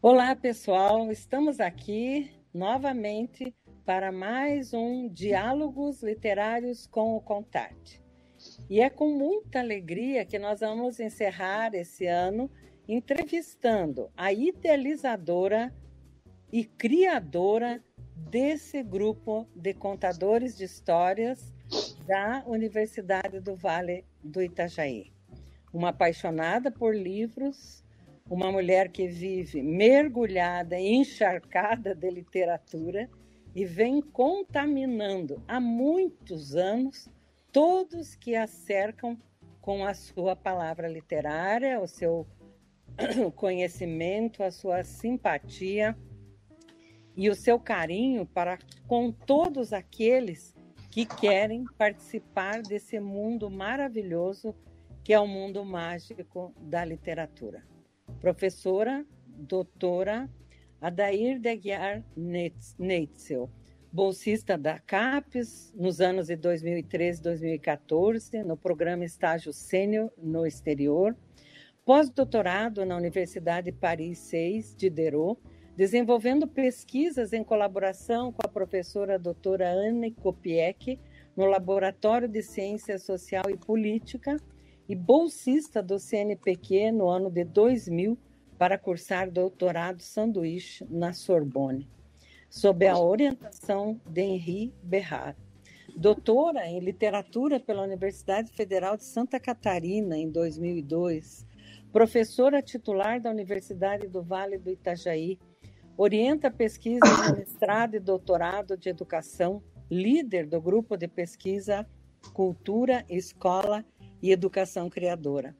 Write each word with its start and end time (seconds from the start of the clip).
Olá, 0.00 0.34
pessoal. 0.34 1.12
Estamos 1.12 1.60
aqui 1.60 2.30
novamente 2.52 3.54
para 3.84 4.10
mais 4.10 4.74
um 4.74 5.08
Diálogos 5.08 6.02
Literários 6.02 6.86
com 6.86 7.16
o 7.16 7.20
Contate. 7.20 8.02
E 8.68 8.80
é 8.80 8.90
com 8.90 9.16
muita 9.16 9.60
alegria 9.60 10.24
que 10.24 10.38
nós 10.38 10.60
vamos 10.60 10.98
encerrar 10.98 11.74
esse 11.74 12.06
ano 12.06 12.50
entrevistando 12.88 14.10
a 14.16 14.32
idealizadora 14.32 15.72
e 16.52 16.64
criadora 16.64 17.82
desse 18.16 18.82
grupo 18.82 19.46
de 19.54 19.74
contadores 19.74 20.56
de 20.56 20.64
histórias 20.64 21.52
da 22.06 22.42
Universidade 22.46 23.40
do 23.40 23.54
Vale 23.54 24.04
do 24.22 24.42
Itajaí. 24.42 25.12
Uma 25.72 25.90
apaixonada 25.90 26.70
por 26.70 26.94
livros, 26.94 27.84
uma 28.28 28.50
mulher 28.50 28.90
que 28.90 29.06
vive 29.06 29.62
mergulhada 29.62 30.78
e 30.78 30.94
encharcada 30.94 31.94
de 31.94 32.10
literatura 32.10 33.08
e 33.54 33.64
vem 33.64 34.00
contaminando 34.00 35.42
há 35.46 35.60
muitos 35.60 36.54
anos 36.54 37.08
todos 37.50 38.14
que 38.14 38.34
a 38.34 38.46
cercam 38.46 39.18
com 39.60 39.84
a 39.84 39.94
sua 39.94 40.34
palavra 40.34 40.88
literária, 40.88 41.80
o 41.80 41.86
seu 41.86 42.26
conhecimento, 43.36 44.42
a 44.42 44.50
sua 44.50 44.82
simpatia 44.82 45.96
e 47.16 47.28
o 47.28 47.34
seu 47.34 47.58
carinho 47.58 48.26
para 48.26 48.58
com 48.86 49.12
todos 49.12 49.72
aqueles 49.72 50.54
que 50.90 51.06
querem 51.06 51.64
participar 51.78 52.62
desse 52.62 53.00
mundo 53.00 53.50
maravilhoso 53.50 54.54
que 55.04 55.12
é 55.12 55.18
o 55.18 55.26
mundo 55.26 55.64
mágico 55.64 56.54
da 56.60 56.84
literatura. 56.84 57.64
Professora 58.20 59.04
doutora 59.26 60.28
Adair 60.80 61.38
de 61.38 61.48
Aguiar 61.48 62.04
Neitzel, 62.16 63.50
bolsista 63.92 64.58
da 64.58 64.78
CAPES 64.78 65.72
nos 65.76 66.00
anos 66.00 66.26
de 66.26 66.36
2013 66.36 67.20
e 67.20 67.22
2014, 67.22 68.42
no 68.42 68.56
programa 68.56 69.04
Estágio 69.04 69.52
Sênior 69.52 70.12
no 70.16 70.46
Exterior, 70.46 71.16
pós-doutorado 71.84 72.84
na 72.84 72.96
Universidade 72.96 73.70
Paris 73.72 74.18
6 74.18 74.74
de 74.74 74.90
Diderot, 74.90 75.40
desenvolvendo 75.76 76.46
pesquisas 76.46 77.32
em 77.32 77.42
colaboração 77.42 78.32
com 78.32 78.40
a 78.44 78.48
professora 78.48 79.18
doutora 79.18 79.72
Anne 79.72 80.10
Kopiek 80.10 80.98
no 81.36 81.46
Laboratório 81.46 82.28
de 82.28 82.42
Ciência 82.42 82.98
Social 82.98 83.44
e 83.48 83.56
Política 83.56 84.36
e 84.88 84.94
bolsista 84.94 85.82
do 85.82 85.98
CNPq 85.98 86.92
no 86.92 87.08
ano 87.08 87.30
de 87.30 87.44
2000 87.44 88.18
para 88.58 88.78
cursar 88.78 89.30
doutorado 89.30 90.02
sanduíche 90.02 90.86
na 90.90 91.12
Sorbonne, 91.12 91.88
sob 92.50 92.86
a 92.86 92.98
orientação 92.98 94.00
de 94.06 94.20
Henri 94.20 94.72
Berrat. 94.82 95.36
Doutora 95.96 96.66
em 96.66 96.80
literatura 96.80 97.58
pela 97.58 97.82
Universidade 97.82 98.52
Federal 98.52 98.96
de 98.96 99.04
Santa 99.04 99.40
Catarina 99.40 100.16
em 100.16 100.30
2002, 100.30 101.46
professora 101.92 102.62
titular 102.62 103.20
da 103.20 103.30
Universidade 103.30 104.06
do 104.06 104.22
Vale 104.22 104.58
do 104.58 104.70
Itajaí, 104.70 105.38
orienta 105.96 106.50
pesquisa 106.50 107.00
de 107.26 107.38
mestrado 107.38 107.94
e 107.94 108.00
doutorado 108.00 108.76
de 108.76 108.88
educação, 108.88 109.62
líder 109.90 110.46
do 110.46 110.60
grupo 110.60 110.96
de 110.96 111.06
pesquisa 111.06 111.86
Cultura, 112.32 113.04
Escola 113.08 113.84
e 114.22 114.30
educação 114.30 114.88
criadora. 114.88 115.56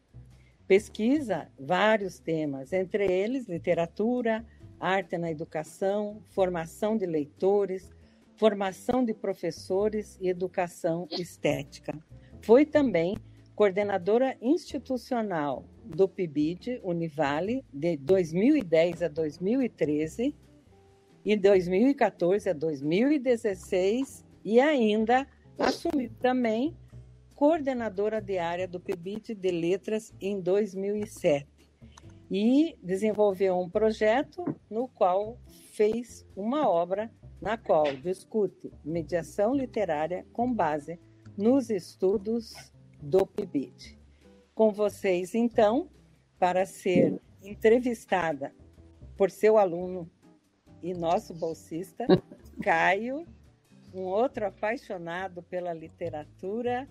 Pesquisa 0.67 1.51
vários 1.59 2.19
temas, 2.19 2.73
entre 2.73 3.05
eles 3.05 3.49
literatura, 3.49 4.47
arte 4.79 5.19
na 5.19 5.31
educação, 5.31 6.23
formação 6.31 6.97
de 6.97 7.05
leitores, 7.05 7.91
formação 8.37 9.05
de 9.05 9.13
professores 9.13 10.17
e 10.21 10.29
educação 10.29 11.07
estética. 11.11 11.93
Foi 12.41 12.65
também 12.65 13.17
coordenadora 13.55 14.37
institucional 14.41 15.65
do 15.85 16.09
PIBID 16.09 16.81
Univale 16.83 17.65
de 17.73 17.97
2010 17.97 19.03
a 19.03 19.09
2013 19.09 20.35
e 21.25 21.37
2014 21.37 22.51
a 22.51 22.53
2016 22.53 24.25
e 24.45 24.61
ainda 24.61 25.27
assumiu 25.59 26.11
também 26.21 26.77
coordenadora 27.35 28.21
de 28.21 28.39
área 28.39 28.69
do 28.69 28.81
PIBIT 28.81 29.35
de 29.35 29.51
Letras 29.51 30.13
em 30.21 30.41
2007 30.41 31.47
e 32.31 32.77
desenvolveu 32.83 33.59
um 33.59 33.69
projeto 33.69 34.45
no 34.71 34.89
qual 34.89 35.39
fez 35.73 36.27
uma 36.35 36.69
obra 36.69 37.11
na 37.41 37.59
qual 37.59 37.85
discute 37.97 38.73
mediação 38.85 39.55
literária 39.55 40.25
com 40.33 40.53
base 40.53 40.99
nos 41.37 41.71
estudos 41.71 42.55
do 43.03 43.27
PIBIT. 43.27 44.02
Com 44.63 44.71
vocês, 44.71 45.35
então, 45.35 45.89
para 46.39 46.65
ser 46.65 47.21
entrevistada 47.43 48.55
por 49.17 49.29
seu 49.29 49.59
aluno 49.59 50.09
e 50.81 50.95
nosso 50.95 51.35
bolsista, 51.35 52.07
Caio, 52.63 53.27
um 53.93 54.03
outro 54.03 54.47
apaixonado 54.47 55.43
pela 55.43 55.75
literatura 55.75 56.89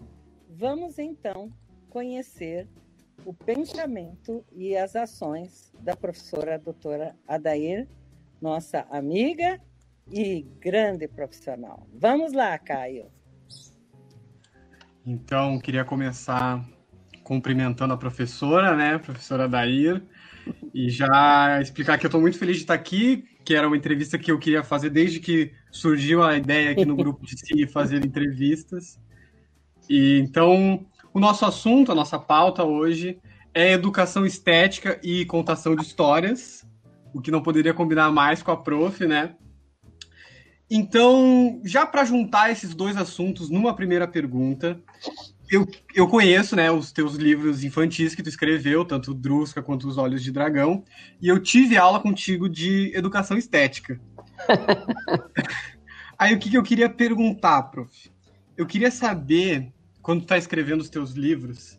Vamos 0.49 0.99
então 0.99 1.49
conhecer 1.89 2.67
o 3.23 3.33
pensamento 3.33 4.43
e 4.51 4.75
as 4.75 4.93
ações 4.97 5.71
da 5.79 5.95
professora 5.95 6.59
doutora 6.59 7.15
Adair, 7.25 7.87
nossa 8.41 8.85
amiga 8.91 9.61
e 10.11 10.41
grande 10.59 11.07
profissional. 11.07 11.87
Vamos 11.93 12.33
lá, 12.33 12.59
Caio. 12.59 13.09
Então, 15.05 15.57
queria 15.57 15.85
começar 15.85 16.69
cumprimentando 17.31 17.93
a 17.93 17.97
professora, 17.97 18.75
né, 18.75 18.97
professora 18.97 19.45
Adair, 19.45 20.03
e 20.73 20.89
já 20.89 21.61
explicar 21.61 21.97
que 21.97 22.05
eu 22.05 22.09
estou 22.09 22.19
muito 22.19 22.37
feliz 22.37 22.57
de 22.57 22.63
estar 22.63 22.73
aqui, 22.73 23.23
que 23.45 23.55
era 23.55 23.65
uma 23.65 23.77
entrevista 23.77 24.17
que 24.17 24.33
eu 24.33 24.37
queria 24.37 24.65
fazer 24.65 24.89
desde 24.89 25.21
que 25.21 25.53
surgiu 25.71 26.21
a 26.21 26.35
ideia 26.35 26.71
aqui 26.71 26.83
no 26.83 26.93
grupo 26.93 27.25
de 27.25 27.39
si 27.39 27.65
fazer 27.67 28.05
entrevistas. 28.05 28.99
E 29.89 30.19
então, 30.19 30.85
o 31.13 31.21
nosso 31.21 31.45
assunto, 31.45 31.89
a 31.89 31.95
nossa 31.95 32.19
pauta 32.19 32.65
hoje 32.65 33.17
é 33.53 33.71
educação 33.71 34.25
estética 34.25 34.99
e 35.01 35.23
contação 35.23 35.73
de 35.73 35.83
histórias, 35.83 36.67
o 37.13 37.21
que 37.21 37.31
não 37.31 37.41
poderia 37.41 37.73
combinar 37.73 38.11
mais 38.11 38.43
com 38.43 38.51
a 38.51 38.57
prof, 38.57 39.07
né? 39.07 39.35
Então, 40.69 41.61
já 41.63 41.85
para 41.85 42.03
juntar 42.03 42.51
esses 42.51 42.75
dois 42.75 42.97
assuntos 42.97 43.49
numa 43.49 43.73
primeira 43.73 44.05
pergunta, 44.05 44.81
eu, 45.51 45.67
eu 45.93 46.07
conheço 46.07 46.55
né, 46.55 46.71
os 46.71 46.93
teus 46.93 47.15
livros 47.15 47.61
infantis 47.61 48.15
que 48.15 48.23
tu 48.23 48.29
escreveu, 48.29 48.85
tanto 48.85 49.13
Drusca 49.13 49.61
quanto 49.61 49.85
Os 49.85 49.97
Olhos 49.97 50.23
de 50.23 50.31
Dragão, 50.31 50.85
e 51.21 51.27
eu 51.27 51.37
tive 51.43 51.77
aula 51.77 51.99
contigo 51.99 52.47
de 52.47 52.95
educação 52.95 53.37
estética. 53.37 53.99
Aí 56.17 56.33
o 56.33 56.39
que, 56.39 56.49
que 56.49 56.57
eu 56.57 56.63
queria 56.63 56.89
perguntar, 56.89 57.63
prof? 57.63 58.09
Eu 58.55 58.65
queria 58.65 58.89
saber 58.89 59.73
quando 60.01 60.21
está 60.21 60.37
escrevendo 60.37 60.79
os 60.79 60.89
teus 60.89 61.11
livros, 61.11 61.77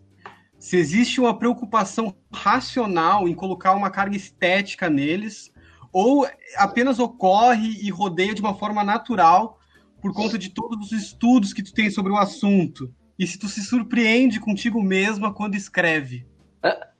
se 0.58 0.76
existe 0.76 1.18
uma 1.18 1.38
preocupação 1.38 2.14
racional 2.30 3.26
em 3.26 3.34
colocar 3.34 3.72
uma 3.72 3.90
carga 3.90 4.16
estética 4.16 4.90
neles, 4.90 5.50
ou 5.90 6.28
apenas 6.56 6.98
ocorre 6.98 7.78
e 7.80 7.90
rodeia 7.90 8.34
de 8.34 8.42
uma 8.42 8.54
forma 8.54 8.84
natural 8.84 9.58
por 10.00 10.12
conta 10.12 10.38
de 10.38 10.50
todos 10.50 10.86
os 10.86 10.92
estudos 10.92 11.54
que 11.54 11.62
tu 11.62 11.72
tem 11.72 11.90
sobre 11.90 12.12
o 12.12 12.16
assunto, 12.16 12.92
e 13.18 13.26
se 13.26 13.38
tu 13.38 13.48
se 13.48 13.62
surpreende 13.62 14.40
contigo 14.40 14.82
mesma 14.82 15.32
quando 15.32 15.54
escreve. 15.54 16.26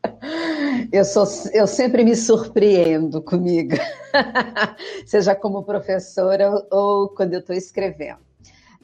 Eu, 0.91 1.05
sou, 1.05 1.25
eu 1.55 1.67
sempre 1.67 2.05
me 2.05 2.17
surpreendo 2.17 3.23
comigo, 3.23 3.77
seja 5.07 5.35
como 5.35 5.63
professora 5.63 6.51
ou 6.71 7.09
quando 7.09 7.35
eu 7.35 7.41
estou 7.41 7.55
escrevendo. 7.55 8.19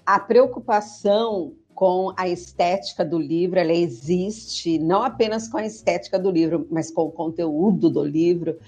A 0.06 0.18
preocupação 0.18 1.54
com 1.74 2.12
a 2.16 2.28
estética 2.28 3.04
do 3.04 3.18
livro, 3.18 3.58
ela 3.58 3.72
existe 3.72 4.78
não 4.78 5.02
apenas 5.02 5.48
com 5.48 5.58
a 5.58 5.66
estética 5.66 6.18
do 6.18 6.30
livro, 6.30 6.66
mas 6.70 6.90
com 6.90 7.02
o 7.02 7.10
conteúdo 7.10 7.90
do 7.90 8.02
livro, 8.02 8.58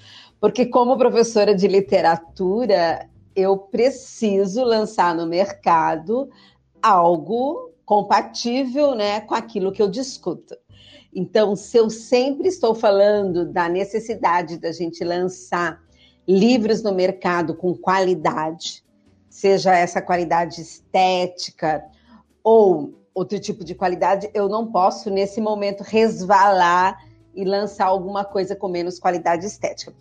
porque 0.41 0.67
como 0.67 0.99
professora 0.99 1.55
de 1.55 1.67
literatura, 1.67 3.09
eu 3.35 3.57
preciso 3.57 4.63
lançar 4.65 5.15
no 5.15 5.27
mercado 5.27 6.29
algo 6.83 7.70
compatível, 7.91 8.95
né, 8.95 9.21
com 9.21 9.35
aquilo 9.35 9.73
que 9.73 9.83
eu 9.83 9.91
discuto. 9.91 10.57
Então, 11.13 11.57
se 11.57 11.77
eu 11.77 11.91
sempre 11.91 12.47
estou 12.47 12.73
falando 12.73 13.45
da 13.45 13.69
necessidade 13.69 14.59
da 14.59 14.71
gente 14.71 15.03
lançar 15.03 15.83
livros 16.25 16.85
no 16.85 16.95
mercado 16.95 17.53
com 17.53 17.75
qualidade, 17.75 18.85
seja 19.29 19.77
essa 19.77 20.01
qualidade 20.01 20.61
estética, 20.61 21.85
ou 22.45 22.95
outro 23.13 23.41
tipo 23.41 23.65
de 23.65 23.75
qualidade, 23.75 24.31
eu 24.33 24.49
não 24.49 24.71
posso, 24.71 25.11
nesse 25.11 25.41
momento, 25.41 25.83
resvalar 25.83 26.97
e 27.35 27.45
lançar 27.45 27.87
alguma 27.87 28.25
coisa 28.25 28.55
com 28.55 28.69
menos 28.69 29.01
qualidade 29.01 29.45
estética. 29.45 29.93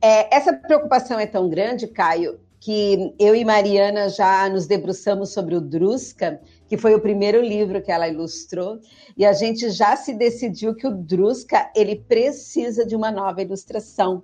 É, 0.00 0.32
essa 0.32 0.52
preocupação 0.52 1.18
é 1.18 1.26
tão 1.26 1.48
grande, 1.48 1.88
Caio, 1.88 2.38
que 2.60 3.12
eu 3.18 3.34
e 3.34 3.44
Mariana 3.44 4.08
já 4.08 4.48
nos 4.48 4.68
debruçamos 4.68 5.32
sobre 5.32 5.56
o 5.56 5.60
Drusca, 5.60 6.40
que 6.72 6.78
foi 6.78 6.94
o 6.94 7.00
primeiro 7.00 7.42
livro 7.42 7.82
que 7.82 7.92
ela 7.92 8.08
ilustrou, 8.08 8.80
e 9.14 9.26
a 9.26 9.34
gente 9.34 9.68
já 9.68 9.94
se 9.94 10.14
decidiu 10.14 10.74
que 10.74 10.86
o 10.86 10.96
Drusca 10.96 11.70
ele 11.76 11.96
precisa 11.96 12.86
de 12.86 12.96
uma 12.96 13.10
nova 13.10 13.42
ilustração. 13.42 14.22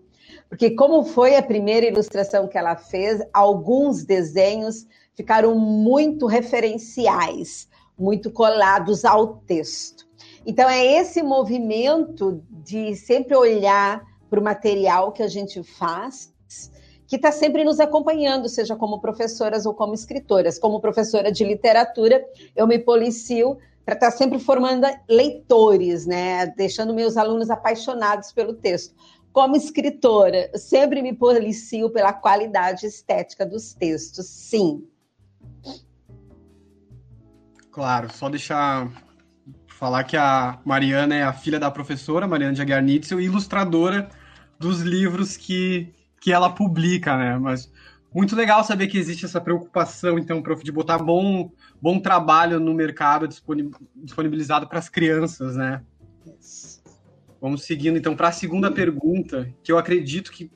Porque 0.48 0.70
como 0.70 1.04
foi 1.04 1.36
a 1.36 1.42
primeira 1.42 1.84
ilustração 1.84 2.48
que 2.48 2.56
ela 2.56 2.74
fez, 2.74 3.20
alguns 3.34 4.02
desenhos 4.02 4.86
ficaram 5.14 5.58
muito 5.58 6.24
referenciais, 6.24 7.68
muito 7.98 8.30
colados 8.30 9.04
ao 9.04 9.36
texto. 9.46 10.08
Então 10.46 10.70
é 10.70 10.82
esse 10.82 11.22
movimento 11.22 12.42
de 12.48 12.96
sempre 12.96 13.36
olhar 13.36 14.02
para 14.30 14.40
o 14.40 14.42
material 14.42 15.12
que 15.12 15.22
a 15.22 15.28
gente 15.28 15.62
faz 15.62 16.32
que 17.08 17.16
está 17.16 17.32
sempre 17.32 17.64
nos 17.64 17.80
acompanhando, 17.80 18.50
seja 18.50 18.76
como 18.76 19.00
professoras 19.00 19.64
ou 19.64 19.72
como 19.72 19.94
escritoras. 19.94 20.58
Como 20.58 20.78
professora 20.78 21.32
de 21.32 21.42
literatura, 21.42 22.22
eu 22.54 22.66
me 22.66 22.78
policio 22.78 23.56
para 23.82 23.94
estar 23.94 24.10
tá 24.10 24.16
sempre 24.16 24.38
formando 24.38 24.86
leitores, 25.08 26.04
né? 26.04 26.46
Deixando 26.48 26.92
meus 26.92 27.16
alunos 27.16 27.48
apaixonados 27.48 28.30
pelo 28.30 28.52
texto. 28.52 28.94
Como 29.32 29.56
escritora, 29.56 30.50
sempre 30.54 31.00
me 31.00 31.14
policio 31.14 31.88
pela 31.88 32.12
qualidade 32.12 32.86
estética 32.86 33.46
dos 33.46 33.72
textos, 33.72 34.26
sim. 34.26 34.86
Claro, 37.70 38.12
só 38.12 38.28
deixar 38.28 38.90
falar 39.68 40.04
que 40.04 40.16
a 40.16 40.58
Mariana 40.62 41.14
é 41.14 41.22
a 41.22 41.32
filha 41.32 41.58
da 41.58 41.70
professora, 41.70 42.26
Mariana 42.26 42.52
de 42.52 42.62
e 42.62 43.24
ilustradora 43.24 44.10
dos 44.58 44.80
livros 44.80 45.36
que, 45.36 45.94
que 46.20 46.32
ela 46.32 46.50
publica, 46.50 47.16
né? 47.16 47.38
Mas 47.38 47.70
muito 48.14 48.34
legal 48.34 48.64
saber 48.64 48.86
que 48.86 48.98
existe 48.98 49.24
essa 49.24 49.40
preocupação, 49.40 50.18
então, 50.18 50.42
prof, 50.42 50.64
de 50.64 50.72
botar 50.72 50.98
bom, 50.98 51.50
bom 51.80 52.00
trabalho 52.00 52.58
no 52.58 52.72
mercado 52.72 53.28
disponibilizado 53.28 54.68
para 54.68 54.78
as 54.78 54.88
crianças, 54.88 55.56
né? 55.56 55.82
Vamos 57.40 57.64
seguindo, 57.64 57.98
então, 57.98 58.16
para 58.16 58.28
a 58.28 58.32
segunda 58.32 58.70
pergunta, 58.72 59.52
que 59.62 59.70
eu 59.70 59.78
acredito 59.78 60.32
que, 60.32 60.50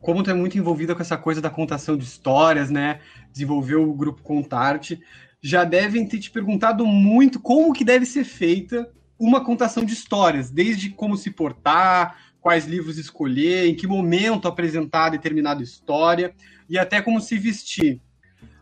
como 0.00 0.22
tu 0.22 0.30
é 0.30 0.34
muito 0.34 0.58
envolvida 0.58 0.94
com 0.94 1.00
essa 1.00 1.16
coisa 1.16 1.40
da 1.40 1.48
contação 1.48 1.96
de 1.96 2.04
histórias, 2.04 2.70
né? 2.70 3.00
Desenvolveu 3.32 3.88
o 3.88 3.94
grupo 3.94 4.22
Contarte, 4.22 5.00
já 5.40 5.64
devem 5.64 6.06
ter 6.06 6.18
te 6.18 6.30
perguntado 6.30 6.84
muito 6.84 7.40
como 7.40 7.72
que 7.72 7.84
deve 7.84 8.04
ser 8.04 8.24
feita 8.24 8.90
uma 9.18 9.44
contação 9.44 9.84
de 9.84 9.92
histórias, 9.92 10.50
desde 10.50 10.90
como 10.90 11.16
se 11.16 11.30
portar, 11.30 12.29
quais 12.40 12.66
livros 12.66 12.98
escolher, 12.98 13.66
em 13.66 13.74
que 13.74 13.86
momento 13.86 14.48
apresentar 14.48 15.10
determinada 15.10 15.62
história 15.62 16.34
e 16.68 16.78
até 16.78 17.02
como 17.02 17.20
se 17.20 17.38
vestir. 17.38 18.00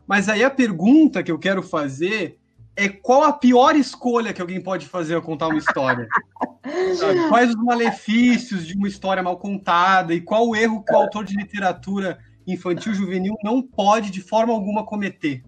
Mas 0.06 0.28
aí 0.28 0.42
a 0.42 0.50
pergunta 0.50 1.22
que 1.22 1.30
eu 1.30 1.38
quero 1.38 1.62
fazer 1.62 2.38
é 2.74 2.88
qual 2.88 3.24
a 3.24 3.32
pior 3.32 3.74
escolha 3.74 4.32
que 4.32 4.40
alguém 4.40 4.60
pode 4.60 4.86
fazer 4.86 5.14
ao 5.14 5.22
contar 5.22 5.48
uma 5.48 5.58
história? 5.58 6.08
Quais 7.28 7.50
os 7.50 7.56
malefícios 7.56 8.66
de 8.66 8.74
uma 8.76 8.86
história 8.86 9.22
mal 9.22 9.38
contada 9.38 10.12
e 10.14 10.20
qual 10.20 10.46
o 10.46 10.54
erro 10.54 10.84
que 10.84 10.92
o 10.92 10.96
autor 10.96 11.24
de 11.24 11.34
literatura 11.34 12.18
infantil 12.46 12.94
juvenil 12.94 13.34
não 13.42 13.62
pode 13.62 14.10
de 14.10 14.20
forma 14.20 14.52
alguma 14.52 14.84
cometer? 14.84 15.42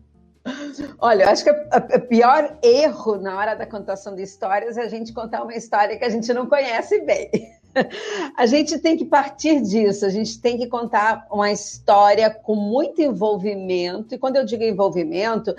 Olha, 0.98 1.24
eu 1.24 1.28
acho 1.28 1.44
que 1.44 1.50
o 1.50 2.00
pior 2.08 2.58
erro 2.62 3.18
na 3.18 3.36
hora 3.36 3.54
da 3.54 3.66
contação 3.66 4.16
de 4.16 4.22
histórias 4.22 4.76
é 4.76 4.82
a 4.82 4.88
gente 4.88 5.12
contar 5.12 5.42
uma 5.42 5.54
história 5.54 5.98
que 5.98 6.04
a 6.04 6.08
gente 6.08 6.32
não 6.32 6.46
conhece 6.46 7.00
bem. 7.02 7.30
A 8.36 8.46
gente 8.46 8.78
tem 8.78 8.96
que 8.96 9.04
partir 9.04 9.60
disso, 9.62 10.04
a 10.04 10.08
gente 10.08 10.40
tem 10.40 10.58
que 10.58 10.66
contar 10.66 11.26
uma 11.30 11.52
história 11.52 12.30
com 12.30 12.56
muito 12.56 13.00
envolvimento, 13.00 14.14
e 14.14 14.18
quando 14.18 14.36
eu 14.36 14.44
digo 14.44 14.62
envolvimento, 14.62 15.54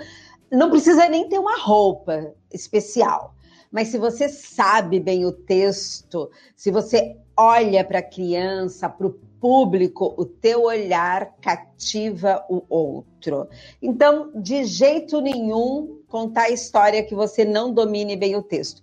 não 0.50 0.70
precisa 0.70 1.08
nem 1.08 1.28
ter 1.28 1.38
uma 1.38 1.58
roupa 1.58 2.32
especial. 2.52 3.34
Mas 3.70 3.88
se 3.88 3.96
você 3.96 4.28
sabe 4.28 5.00
bem 5.00 5.24
o 5.24 5.32
texto, 5.32 6.30
se 6.54 6.70
você 6.70 7.16
olha 7.34 7.82
para 7.82 8.00
a 8.00 8.02
criança, 8.02 8.86
para 8.88 9.06
o 9.06 9.18
público, 9.40 10.14
o 10.16 10.24
teu 10.24 10.64
olhar 10.64 11.34
cativa 11.40 12.44
o 12.48 12.62
outro. 12.68 13.48
Então, 13.80 14.30
de 14.34 14.64
jeito 14.64 15.20
nenhum, 15.20 16.00
contar 16.06 16.42
a 16.42 16.50
história 16.50 17.02
que 17.02 17.14
você 17.14 17.44
não 17.44 17.72
domine 17.72 18.14
bem 18.14 18.36
o 18.36 18.42
texto. 18.42 18.82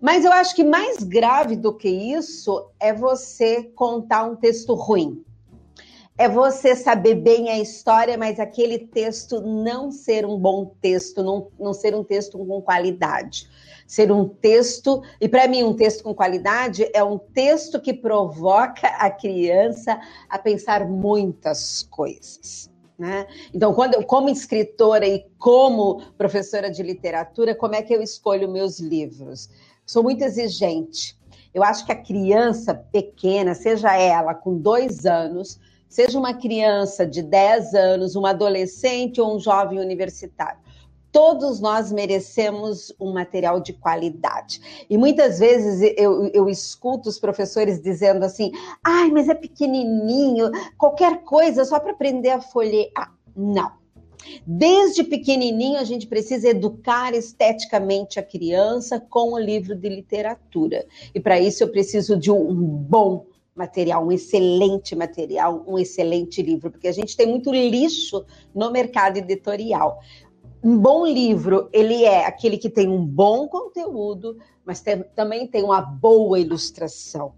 Mas 0.00 0.24
eu 0.24 0.32
acho 0.32 0.54
que 0.54 0.64
mais 0.64 1.02
grave 1.02 1.56
do 1.56 1.74
que 1.74 1.88
isso 1.88 2.70
é 2.78 2.92
você 2.92 3.62
contar 3.74 4.24
um 4.24 4.36
texto 4.36 4.74
ruim. 4.74 5.24
É 6.18 6.28
você 6.28 6.74
saber 6.74 7.16
bem 7.16 7.50
a 7.50 7.58
história, 7.58 8.16
mas 8.16 8.40
aquele 8.40 8.78
texto 8.78 9.40
não 9.40 9.90
ser 9.90 10.24
um 10.24 10.38
bom 10.38 10.74
texto, 10.80 11.22
não, 11.22 11.48
não 11.58 11.74
ser 11.74 11.94
um 11.94 12.02
texto 12.02 12.38
com 12.38 12.62
qualidade 12.62 13.48
ser 13.86 14.10
um 14.10 14.28
texto, 14.28 15.02
e 15.20 15.28
para 15.28 15.46
mim, 15.46 15.62
um 15.62 15.74
texto 15.74 16.02
com 16.02 16.12
qualidade 16.12 16.90
é 16.92 17.02
um 17.04 17.18
texto 17.18 17.80
que 17.80 17.94
provoca 17.94 18.88
a 18.88 19.08
criança 19.10 19.98
a 20.28 20.38
pensar 20.38 20.86
muitas 20.88 21.84
coisas. 21.84 22.68
Né? 22.98 23.26
Então, 23.54 23.74
quando 23.74 23.94
eu, 23.94 24.02
como 24.02 24.30
escritora 24.30 25.06
e 25.06 25.26
como 25.38 26.00
professora 26.16 26.70
de 26.70 26.82
literatura, 26.82 27.54
como 27.54 27.74
é 27.74 27.82
que 27.82 27.94
eu 27.94 28.02
escolho 28.02 28.50
meus 28.50 28.80
livros? 28.80 29.50
Sou 29.86 30.02
muito 30.02 30.22
exigente. 30.22 31.16
Eu 31.54 31.62
acho 31.62 31.86
que 31.86 31.92
a 31.92 32.02
criança 32.02 32.74
pequena, 32.74 33.54
seja 33.54 33.96
ela 33.96 34.34
com 34.34 34.58
dois 34.58 35.06
anos, 35.06 35.58
seja 35.88 36.18
uma 36.18 36.34
criança 36.34 37.06
de 37.06 37.22
10 37.22 37.72
anos, 37.74 38.16
um 38.16 38.26
adolescente 38.26 39.20
ou 39.20 39.36
um 39.36 39.40
jovem 39.40 39.78
universitário, 39.78 40.58
todos 41.10 41.60
nós 41.60 41.90
merecemos 41.90 42.92
um 43.00 43.12
material 43.12 43.58
de 43.58 43.72
qualidade. 43.72 44.86
E 44.90 44.98
muitas 44.98 45.38
vezes 45.38 45.94
eu, 45.96 46.26
eu 46.34 46.46
escuto 46.46 47.08
os 47.08 47.18
professores 47.18 47.80
dizendo 47.80 48.22
assim: 48.22 48.52
ai, 48.84 49.10
mas 49.10 49.28
é 49.28 49.34
pequenininho, 49.34 50.50
qualquer 50.76 51.22
coisa 51.22 51.64
só 51.64 51.80
para 51.80 51.92
aprender 51.92 52.30
a 52.30 52.40
folhear. 52.42 53.14
Não. 53.34 53.85
Desde 54.46 55.04
pequenininho, 55.04 55.78
a 55.78 55.84
gente 55.84 56.06
precisa 56.06 56.48
educar 56.48 57.14
esteticamente 57.14 58.18
a 58.18 58.22
criança 58.22 59.00
com 59.00 59.32
o 59.32 59.38
livro 59.38 59.74
de 59.74 59.88
literatura. 59.88 60.86
E 61.14 61.20
para 61.20 61.40
isso 61.40 61.62
eu 61.62 61.68
preciso 61.68 62.16
de 62.16 62.30
um 62.30 62.54
bom 62.54 63.26
material, 63.54 64.06
um 64.06 64.12
excelente 64.12 64.94
material, 64.94 65.64
um 65.66 65.78
excelente 65.78 66.42
livro, 66.42 66.70
porque 66.70 66.88
a 66.88 66.92
gente 66.92 67.16
tem 67.16 67.26
muito 67.26 67.50
lixo 67.50 68.24
no 68.54 68.70
mercado 68.70 69.16
editorial 69.16 69.98
um 70.66 70.76
bom 70.76 71.06
livro, 71.06 71.68
ele 71.72 72.02
é 72.02 72.26
aquele 72.26 72.58
que 72.58 72.68
tem 72.68 72.88
um 72.88 73.04
bom 73.04 73.46
conteúdo, 73.46 74.36
mas 74.64 74.80
tem, 74.80 75.00
também 75.14 75.46
tem 75.46 75.62
uma 75.62 75.80
boa 75.80 76.40
ilustração. 76.40 77.34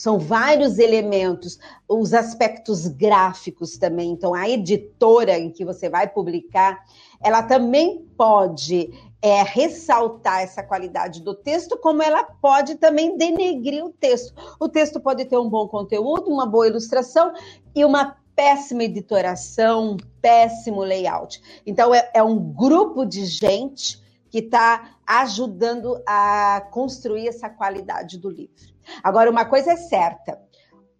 São 0.00 0.18
vários 0.18 0.78
elementos, 0.78 1.58
os 1.86 2.14
aspectos 2.14 2.86
gráficos 2.86 3.76
também. 3.76 4.12
Então, 4.12 4.32
a 4.32 4.48
editora 4.48 5.38
em 5.38 5.50
que 5.50 5.62
você 5.62 5.90
vai 5.90 6.08
publicar, 6.08 6.82
ela 7.22 7.42
também 7.42 7.98
pode 8.16 8.90
é, 9.20 9.42
ressaltar 9.42 10.40
essa 10.40 10.62
qualidade 10.62 11.20
do 11.20 11.34
texto, 11.34 11.76
como 11.76 12.02
ela 12.02 12.24
pode 12.24 12.76
também 12.76 13.18
denegrir 13.18 13.84
o 13.84 13.90
texto. 13.90 14.32
O 14.58 14.70
texto 14.70 14.98
pode 14.98 15.26
ter 15.26 15.36
um 15.36 15.50
bom 15.50 15.68
conteúdo, 15.68 16.30
uma 16.30 16.46
boa 16.46 16.66
ilustração 16.66 17.34
e 17.74 17.84
uma 17.84 18.16
péssima 18.34 18.84
editoração, 18.84 19.98
péssimo 20.22 20.80
layout. 20.80 21.42
Então, 21.66 21.94
é, 21.94 22.10
é 22.14 22.22
um 22.22 22.38
grupo 22.38 23.04
de 23.04 23.26
gente 23.26 24.02
que 24.30 24.38
está 24.38 24.96
ajudando 25.06 26.02
a 26.06 26.66
construir 26.70 27.28
essa 27.28 27.50
qualidade 27.50 28.16
do 28.16 28.30
livro. 28.30 28.70
Agora, 29.02 29.30
uma 29.30 29.44
coisa 29.44 29.72
é 29.72 29.76
certa: 29.76 30.40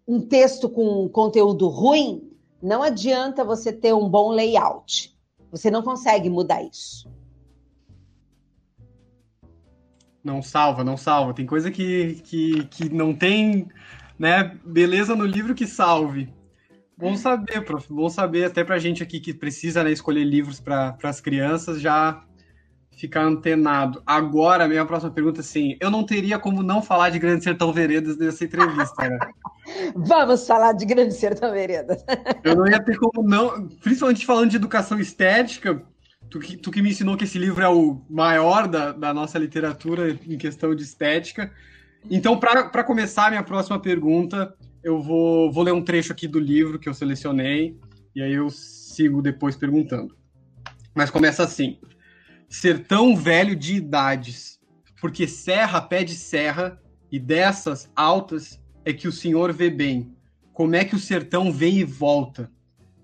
um 0.07 0.21
texto 0.21 0.69
com 0.69 1.07
conteúdo 1.09 1.67
ruim, 1.67 2.31
não 2.61 2.83
adianta 2.83 3.43
você 3.43 3.71
ter 3.71 3.93
um 3.93 4.07
bom 4.07 4.31
layout. 4.31 5.15
Você 5.51 5.69
não 5.69 5.81
consegue 5.81 6.29
mudar 6.29 6.63
isso. 6.63 7.09
Não 10.23 10.41
salva, 10.41 10.83
não 10.83 10.95
salva. 10.95 11.33
Tem 11.33 11.45
coisa 11.45 11.71
que, 11.71 12.21
que, 12.23 12.63
que 12.65 12.89
não 12.89 13.13
tem 13.13 13.67
né, 14.17 14.57
beleza 14.63 15.15
no 15.15 15.25
livro 15.25 15.55
que 15.55 15.65
salve. 15.65 16.31
Bom 16.95 17.17
saber, 17.17 17.65
prof. 17.65 17.91
Bom 17.91 18.07
saber 18.09 18.45
até 18.45 18.63
pra 18.63 18.77
gente 18.77 19.01
aqui 19.01 19.19
que 19.19 19.33
precisa 19.33 19.83
né, 19.83 19.91
escolher 19.91 20.23
livros 20.23 20.59
para 20.59 20.95
as 21.03 21.19
crianças 21.19 21.81
já 21.81 22.23
ficar 22.97 23.23
antenado. 23.23 24.01
Agora, 24.05 24.67
minha 24.67 24.85
próxima 24.85 25.11
pergunta, 25.11 25.41
assim, 25.41 25.77
eu 25.79 25.89
não 25.89 26.03
teria 26.03 26.37
como 26.37 26.61
não 26.61 26.81
falar 26.81 27.09
de 27.09 27.19
Grande 27.19 27.43
Sertão 27.43 27.73
Veredas 27.73 28.17
nessa 28.17 28.43
entrevista, 28.43 29.09
né? 29.09 29.19
Vamos 29.95 30.45
falar 30.45 30.73
de 30.73 30.85
Grande 30.85 31.13
Sertão 31.13 31.51
Veredas. 31.51 32.03
eu 32.43 32.55
não 32.55 32.67
ia 32.67 32.83
ter 32.83 32.97
como 32.97 33.27
não, 33.27 33.67
principalmente 33.67 34.25
falando 34.25 34.49
de 34.49 34.57
educação 34.57 34.99
estética, 34.99 35.81
Tu 36.31 36.39
que, 36.39 36.55
tu 36.55 36.71
que 36.71 36.81
me 36.81 36.91
ensinou 36.91 37.17
que 37.17 37.25
esse 37.25 37.37
livro 37.37 37.61
é 37.61 37.67
o 37.67 38.01
maior 38.09 38.65
da, 38.65 38.93
da 38.93 39.13
nossa 39.13 39.37
literatura 39.37 40.17
em 40.25 40.37
questão 40.37 40.73
de 40.73 40.81
estética. 40.81 41.51
Então, 42.09 42.39
para 42.39 42.83
começar 42.85 43.27
a 43.27 43.29
minha 43.31 43.43
próxima 43.43 43.77
pergunta, 43.77 44.55
eu 44.81 45.01
vou, 45.01 45.51
vou 45.51 45.61
ler 45.61 45.73
um 45.73 45.83
trecho 45.83 46.13
aqui 46.13 46.29
do 46.29 46.39
livro 46.39 46.79
que 46.79 46.87
eu 46.87 46.93
selecionei, 46.93 47.77
e 48.15 48.21
aí 48.21 48.33
eu 48.33 48.49
sigo 48.49 49.21
depois 49.21 49.57
perguntando. 49.57 50.15
Mas 50.95 51.09
começa 51.09 51.43
assim: 51.43 51.77
Ser 52.51 52.85
tão 52.85 53.15
velho 53.15 53.55
de 53.55 53.77
idades, 53.77 54.59
porque 54.99 55.27
serra 55.27 55.81
pede 55.81 56.13
serra, 56.13 56.79
e 57.11 57.17
dessas 57.17 57.89
altas 57.95 58.61
é 58.85 58.93
que 58.93 59.07
o 59.07 59.11
senhor 59.11 59.51
vê 59.51 59.71
bem. 59.71 60.15
Como 60.53 60.75
é 60.75 60.85
que 60.85 60.95
o 60.95 60.99
sertão 60.99 61.51
vem 61.51 61.79
e 61.79 61.83
volta? 61.83 62.51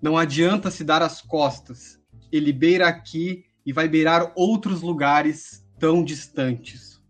Não 0.00 0.16
adianta 0.16 0.70
se 0.70 0.84
dar 0.84 1.02
as 1.02 1.20
costas 1.20 1.98
ele 2.30 2.52
beira 2.52 2.86
aqui 2.86 3.44
e 3.64 3.72
vai 3.72 3.88
beirar 3.88 4.32
outros 4.36 4.82
lugares 4.82 5.66
tão 5.78 6.04
distantes. 6.04 7.02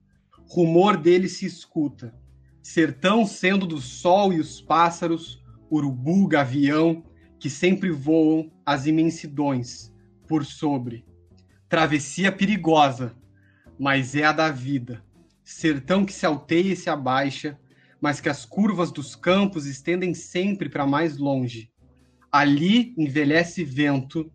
Rumor 0.48 0.96
dele 0.96 1.28
se 1.28 1.46
escuta. 1.46 2.14
Sertão 2.62 3.26
sendo 3.26 3.66
do 3.66 3.80
sol 3.80 4.32
e 4.32 4.40
os 4.40 4.60
pássaros, 4.60 5.42
urubu, 5.70 6.26
gavião, 6.26 7.04
que 7.38 7.48
sempre 7.48 7.90
voam 7.90 8.50
as 8.64 8.86
imensidões 8.86 9.92
por 10.26 10.44
sobre. 10.44 11.04
Travessia 11.68 12.32
perigosa, 12.32 13.14
mas 13.78 14.14
é 14.14 14.24
a 14.24 14.32
da 14.32 14.50
vida. 14.50 15.04
Sertão 15.44 16.04
que 16.04 16.12
se 16.12 16.24
alteia 16.24 16.72
e 16.72 16.76
se 16.76 16.88
abaixa, 16.88 17.58
mas 18.00 18.20
que 18.20 18.28
as 18.28 18.44
curvas 18.44 18.90
dos 18.90 19.14
campos 19.14 19.66
estendem 19.66 20.14
sempre 20.14 20.68
para 20.68 20.86
mais 20.86 21.18
longe. 21.18 21.70
Ali 22.32 22.94
envelhece 22.96 23.64
vento 23.64 24.30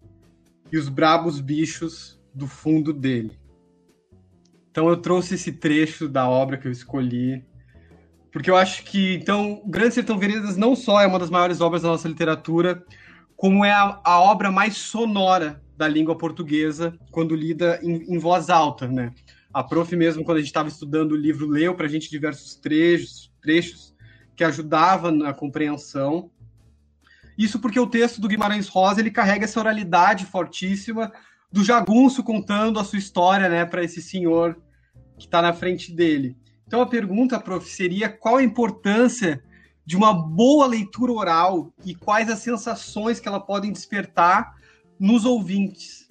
e 0.71 0.77
os 0.77 0.89
brabos 0.89 1.39
bichos 1.39 2.21
do 2.33 2.47
fundo 2.47 2.93
dele. 2.93 3.39
Então 4.69 4.89
eu 4.89 4.97
trouxe 4.97 5.35
esse 5.35 5.51
trecho 5.51 6.09
da 6.09 6.27
obra 6.27 6.57
que 6.57 6.67
eu 6.67 6.71
escolhi, 6.71 7.45
porque 8.31 8.49
eu 8.49 8.55
acho 8.55 8.83
que 8.83 9.15
então 9.15 9.61
Grande 9.67 9.93
Sertão 9.93 10.17
Veredas 10.17 10.57
não 10.57 10.75
só 10.75 10.99
é 10.99 11.07
uma 11.07 11.19
das 11.19 11.29
maiores 11.29 11.61
obras 11.61 11.83
da 11.83 11.89
nossa 11.89 12.07
literatura, 12.07 12.83
como 13.35 13.63
é 13.63 13.71
a, 13.71 14.01
a 14.03 14.19
obra 14.19 14.51
mais 14.51 14.77
sonora 14.77 15.62
da 15.75 15.87
língua 15.87 16.17
portuguesa 16.17 16.97
quando 17.11 17.35
lida 17.35 17.79
em, 17.81 18.13
em 18.13 18.17
voz 18.17 18.49
alta, 18.49 18.87
né? 18.87 19.13
A 19.53 19.63
prof 19.63 19.95
mesmo 19.95 20.23
quando 20.23 20.37
a 20.37 20.39
gente 20.39 20.47
estava 20.47 20.69
estudando 20.69 21.11
o 21.11 21.17
livro 21.17 21.47
leu 21.47 21.75
para 21.75 21.85
a 21.85 21.89
gente 21.89 22.09
diversos 22.09 22.55
trechos, 22.55 23.31
trechos 23.41 23.93
que 24.35 24.43
ajudavam 24.43 25.11
na 25.11 25.33
compreensão. 25.33 26.31
Isso 27.37 27.59
porque 27.59 27.79
o 27.79 27.87
texto 27.87 28.21
do 28.21 28.27
Guimarães 28.27 28.67
Rosa 28.67 28.99
ele 28.99 29.11
carrega 29.11 29.45
essa 29.45 29.59
oralidade 29.59 30.25
fortíssima 30.25 31.11
do 31.51 31.63
jagunço 31.63 32.23
contando 32.23 32.79
a 32.79 32.83
sua 32.83 32.97
história, 32.97 33.47
né, 33.47 33.65
para 33.65 33.83
esse 33.83 34.01
senhor 34.01 34.59
que 35.17 35.25
está 35.25 35.41
na 35.41 35.53
frente 35.53 35.91
dele. 35.91 36.35
Então 36.65 36.81
a 36.81 36.87
pergunta, 36.87 37.39
prof, 37.39 37.69
seria 37.69 38.09
qual 38.09 38.37
a 38.37 38.43
importância 38.43 39.43
de 39.85 39.95
uma 39.95 40.13
boa 40.13 40.65
leitura 40.65 41.11
oral 41.11 41.71
e 41.85 41.93
quais 41.93 42.29
as 42.29 42.39
sensações 42.39 43.19
que 43.19 43.27
ela 43.27 43.39
podem 43.39 43.71
despertar 43.71 44.55
nos 45.03 45.25
ouvintes? 45.25 46.10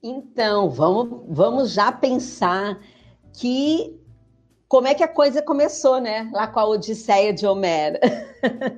Então, 0.00 0.70
vamos, 0.70 1.24
vamos 1.28 1.72
já 1.72 1.90
pensar 1.90 2.80
que 3.32 4.00
como 4.68 4.86
é 4.86 4.94
que 4.94 5.02
a 5.02 5.08
coisa 5.08 5.42
começou, 5.42 6.00
né? 6.00 6.30
Lá 6.32 6.46
com 6.46 6.60
a 6.60 6.64
Odisseia 6.64 7.32
de 7.32 7.44
Homero. 7.44 7.98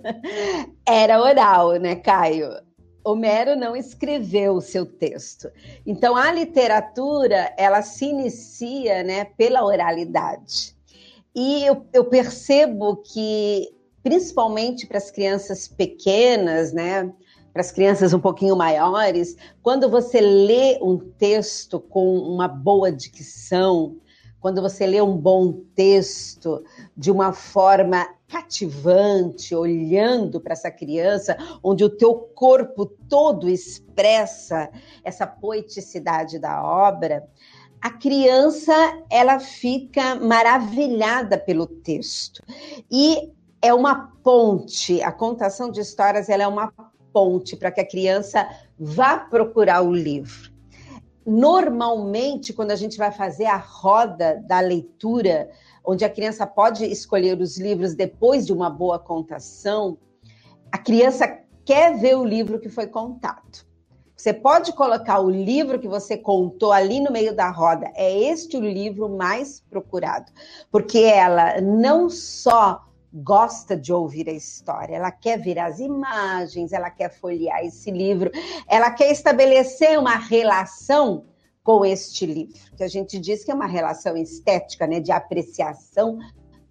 Era 0.89 1.21
oral, 1.21 1.73
né, 1.73 1.97
Caio? 1.97 2.49
Homero 3.05 3.57
não 3.57 3.77
escreveu 3.77 4.55
o 4.55 4.63
seu 4.63 4.87
texto. 4.87 5.51
Então, 5.87 6.17
a 6.17 6.33
literatura, 6.33 7.53
ela 7.59 7.83
se 7.83 8.07
inicia 8.07 9.03
né, 9.03 9.27
pela 9.37 9.65
oralidade. 9.67 10.75
E 11.35 11.63
eu, 11.63 11.87
eu 11.93 12.07
percebo 12.07 12.97
que, 12.97 13.69
principalmente 14.03 14.87
para 14.87 14.97
as 14.97 15.11
crianças 15.11 15.69
pequenas, 15.69 16.73
né, 16.73 17.13
para 17.59 17.63
as 17.65 17.73
crianças 17.73 18.15
um 18.15 18.21
pouquinho 18.21 18.55
maiores, 18.55 19.37
quando 19.61 19.91
você 19.91 20.21
lê 20.21 20.79
um 20.81 20.97
texto 20.97 21.81
com 21.81 22.17
uma 22.17 22.47
boa 22.47 22.93
dicção, 22.93 23.97
quando 24.39 24.63
você 24.63 24.87
lê 24.87 25.03
um 25.03 25.17
bom 25.17 25.53
texto 25.75 26.63
de 26.97 27.11
uma 27.11 27.33
forma 27.33 28.09
cativante, 28.29 29.57
olhando 29.57 30.41
para 30.41 30.53
essa 30.53 30.71
criança, 30.71 31.37
onde 31.61 31.83
o 31.83 31.91
teu 31.91 32.15
corpo 32.15 32.87
todo 32.87 33.49
expressa 33.49 34.71
essa 35.03 35.27
poeticidade 35.27 36.39
da 36.39 36.63
obra, 36.63 37.29
a 37.81 37.91
criança 37.91 38.73
ela 39.11 39.41
fica 39.41 40.15
maravilhada 40.15 41.37
pelo 41.37 41.67
texto. 41.67 42.41
E 42.89 43.33
é 43.61 43.75
uma 43.75 44.13
ponte, 44.23 45.03
a 45.03 45.11
contação 45.11 45.73
de 45.73 45.81
histórias 45.81 46.29
ela 46.29 46.45
é 46.45 46.47
uma 46.47 46.73
ponte 47.19 47.57
para 47.57 47.73
que 47.73 47.81
a 47.81 47.89
criança 47.89 48.49
vá 48.79 49.19
procurar 49.19 49.83
o 49.83 49.93
livro 49.93 50.57
normalmente, 51.29 52.55
quando 52.55 52.71
a 52.71 52.77
gente 52.77 52.97
vai 52.97 53.13
fazer 53.13 53.45
a 53.45 53.59
roda 53.59 54.43
da 54.47 54.61
leitura, 54.61 55.51
onde 55.85 56.03
a 56.03 56.09
criança 56.09 56.47
pode 56.47 56.87
escolher 56.87 57.39
os 57.39 57.59
livros 57.59 57.95
depois 57.95 58.47
de 58.47 58.53
uma 58.53 58.71
boa 58.71 58.99
contação, 58.99 59.99
a 60.73 60.79
criança 60.79 61.29
quer 61.67 61.99
ver 61.99 62.17
o 62.17 62.25
livro 62.25 62.59
que 62.59 62.71
foi 62.71 62.87
contado. 62.87 63.67
Você 64.17 64.33
pode 64.33 64.73
colocar 64.73 65.21
o 65.21 65.29
livro 65.29 65.79
que 65.79 65.87
você 65.87 66.17
contou 66.17 66.73
ali 66.73 66.99
no 66.99 67.13
meio 67.13 67.37
da 67.37 67.51
roda. 67.51 67.93
É 67.95 68.11
este 68.19 68.57
o 68.57 68.61
livro 68.61 69.09
mais 69.09 69.61
procurado, 69.69 70.33
porque 70.73 70.99
ela 70.99 71.61
não 71.61 72.09
só 72.09 72.88
gosta 73.13 73.77
de 73.77 73.93
ouvir 73.93 74.29
a 74.29 74.33
história, 74.33 74.97
ela 74.97 75.11
quer 75.11 75.41
ver 75.41 75.59
as 75.59 75.79
imagens, 75.79 76.73
ela 76.73 76.91
quer 76.91 77.11
folhear 77.11 77.65
esse 77.65 77.91
livro, 77.91 78.31
ela 78.69 78.91
quer 78.91 79.11
estabelecer 79.11 79.99
uma 79.99 80.17
relação 80.17 81.25
com 81.63 81.85
este 81.85 82.27
livro, 82.27 82.55
que 82.77 82.83
a 82.83 82.89
gente 82.89 83.19
diz 83.19 83.45
que 83.45 83.51
é 83.51 83.55
uma 83.55 83.67
relação 83.67 84.17
estética, 84.17 84.87
né, 84.87 85.01
de 85.01 85.13
apreciação 85.13 86.19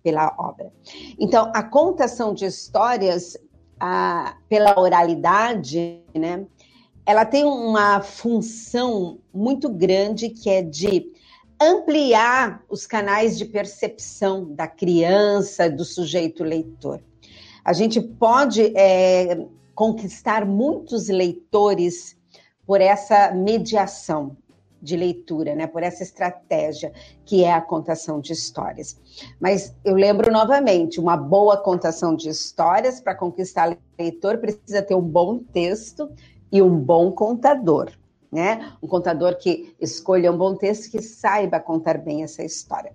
pela 0.01 0.33
obra. 0.37 0.71
Então, 1.19 1.51
a 1.53 1.61
contação 1.61 2.33
de 2.33 2.45
histórias 2.45 3.37
a, 3.79 4.37
pela 4.49 4.79
oralidade, 4.79 6.01
né, 6.15 6.45
ela 7.05 7.25
tem 7.25 7.45
uma 7.45 8.01
função 8.01 9.19
muito 9.33 9.69
grande 9.69 10.29
que 10.29 10.49
é 10.49 10.61
de 10.61 11.11
ampliar 11.59 12.63
os 12.69 12.85
canais 12.85 13.37
de 13.37 13.45
percepção 13.45 14.53
da 14.53 14.67
criança, 14.67 15.69
do 15.69 15.83
sujeito 15.83 16.43
leitor. 16.43 17.01
A 17.63 17.73
gente 17.73 17.99
pode 17.99 18.73
é, 18.77 19.45
conquistar 19.73 20.45
muitos 20.45 21.09
leitores 21.09 22.15
por 22.65 22.81
essa 22.81 23.31
mediação 23.31 24.37
de 24.79 24.95
leitura, 24.95 25.55
né, 25.55 25.65
por 25.65 25.81
essa 25.81 26.03
estratégia 26.03 26.93
que 27.25 27.43
é 27.43 27.51
a 27.51 27.61
contação 27.61 28.19
de 28.19 28.31
histórias. 28.31 28.99
Mas 29.39 29.75
eu 29.83 29.95
lembro 29.95 30.31
novamente, 30.31 30.99
uma 30.99 31.17
boa 31.17 31.57
contação 31.57 32.15
de 32.15 32.29
histórias 32.29 33.01
para 33.01 33.15
conquistar 33.15 33.75
leitor 33.97 34.37
precisa 34.37 34.81
ter 34.81 34.95
um 34.95 35.01
bom 35.01 35.39
texto 35.39 36.09
e 36.51 36.61
um 36.61 36.77
bom 36.77 37.11
contador 37.11 37.91
né? 38.31 38.73
Um 38.81 38.87
contador 38.87 39.37
que 39.37 39.75
escolha 39.79 40.31
um 40.31 40.37
bom 40.37 40.55
texto 40.55 40.91
que 40.91 41.01
saiba 41.01 41.59
contar 41.59 41.97
bem 41.97 42.23
essa 42.23 42.43
história. 42.43 42.93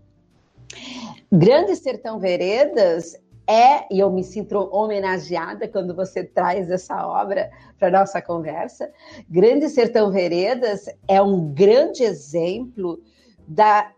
Grande 1.31 1.77
Sertão 1.77 2.19
Veredas 2.19 3.17
é, 3.47 3.93
e 3.93 3.99
eu 3.99 4.11
me 4.11 4.23
sinto 4.23 4.57
homenageada 4.73 5.67
quando 5.67 5.95
você 5.95 6.23
traz 6.23 6.71
essa 6.71 7.07
obra 7.07 7.51
para 7.79 7.91
nossa 7.91 8.23
conversa. 8.23 8.91
Grande 9.29 9.69
Sertão 9.69 10.11
Veredas 10.11 10.87
é 11.09 11.21
um 11.21 11.53
grande 11.53 12.05
exemplo 12.05 13.01
da, 13.47 13.93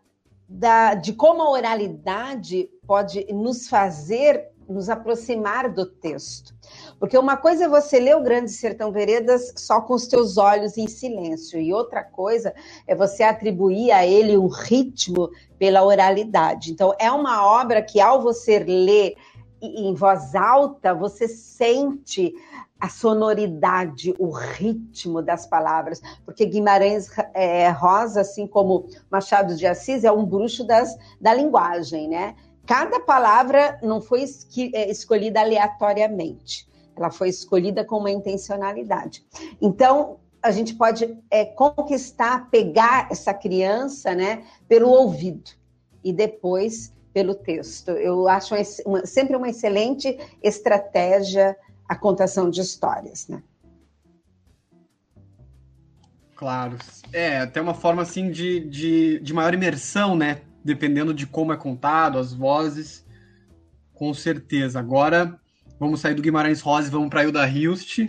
da, 0.49 0.95
de 0.95 1.13
como 1.13 1.43
a 1.43 1.51
oralidade 1.51 2.71
pode 2.87 3.27
nos 3.33 3.69
fazer 3.69 4.51
nos 4.69 4.89
aproximar 4.89 5.73
do 5.73 5.87
texto. 5.87 6.55
Porque 6.99 7.19
uma 7.19 7.37
coisa 7.37 7.65
é 7.65 7.69
você 7.69 7.99
ler 7.99 8.17
o 8.17 8.23
Grande 8.23 8.51
Sertão 8.51 8.91
Veredas 8.93 9.53
só 9.57 9.81
com 9.81 9.95
os 9.95 10.07
teus 10.07 10.39
olhos 10.39 10.77
em 10.79 10.89
silêncio, 10.89 11.61
e 11.61 11.73
outra 11.73 12.03
coisa 12.03 12.55
é 12.87 12.95
você 12.95 13.23
atribuir 13.23 13.91
a 13.91 14.07
ele 14.07 14.37
um 14.37 14.49
ritmo 14.49 15.31
pela 15.59 15.85
oralidade. 15.85 16.73
Então, 16.73 16.95
é 16.99 17.11
uma 17.11 17.47
obra 17.47 17.83
que, 17.83 18.01
ao 18.01 18.23
você 18.23 18.59
ler 18.59 19.15
em 19.61 19.95
voz 19.95 20.35
alta, 20.35 20.95
você 20.95 21.27
sente 21.27 22.35
a 22.79 22.89
sonoridade, 22.89 24.15
o 24.19 24.31
ritmo 24.31 25.23
das 25.23 25.47
palavras, 25.47 26.03
porque 26.25 26.45
Guimarães 26.45 27.09
é, 27.33 27.71
Rosa, 27.71 28.21
assim 28.21 28.47
como 28.47 28.87
Machado 29.11 29.57
de 29.57 29.67
Assis, 29.67 30.05
é 30.05 30.13
um 30.13 30.27
bruxo 30.27 30.67
das, 30.67 30.95
da 31.19 31.33
linguagem, 31.33 32.09
né? 32.09 32.35
Cada 32.67 33.01
palavra 33.01 33.79
não 33.83 34.01
foi 34.01 34.25
é, 34.73 34.91
escolhida 34.91 35.41
aleatoriamente, 35.41 36.67
ela 36.97 37.11
foi 37.11 37.29
escolhida 37.29 37.85
com 37.85 37.99
uma 37.99 38.11
intencionalidade. 38.11 39.25
Então, 39.61 40.19
a 40.43 40.51
gente 40.51 40.75
pode 40.75 41.19
é, 41.31 41.45
conquistar, 41.45 42.51
pegar 42.51 43.09
essa 43.11 43.35
criança, 43.35 44.15
né, 44.15 44.45
pelo 44.69 44.89
ouvido 44.89 45.51
e 46.03 46.13
depois 46.13 46.93
pelo 47.13 47.35
texto. 47.35 47.91
Eu 47.93 48.29
acho 48.29 48.55
uma, 48.85 49.07
sempre 49.07 49.37
uma 49.37 49.49
excelente 49.49 50.19
estratégia 50.43 51.57
a 51.89 51.95
contação 51.95 52.51
de 52.51 52.61
histórias, 52.61 53.29
né? 53.29 53.43
Claro. 56.35 56.77
É, 57.13 57.39
até 57.39 57.61
uma 57.61 57.75
forma 57.75 58.03
assim 58.03 58.31
de, 58.31 58.61
de, 58.61 59.21
de 59.21 59.33
maior 59.33 59.55
imersão, 59.55 60.17
né? 60.17 60.43
Dependendo 60.65 61.13
de 61.13 61.27
como 61.27 61.53
é 61.53 61.57
contado, 61.57 62.19
as 62.19 62.33
vozes. 62.33 63.05
Com 63.93 64.15
certeza. 64.15 64.79
Agora 64.81 65.39
vamos 65.79 66.01
sair 66.01 66.15
do 66.15 66.23
Guimarães 66.23 66.61
Rosa 66.61 66.89
e 66.89 66.91
vamos 66.91 67.11
para 67.11 67.25
Hilda 67.25 67.47
Hilst. 67.47 67.99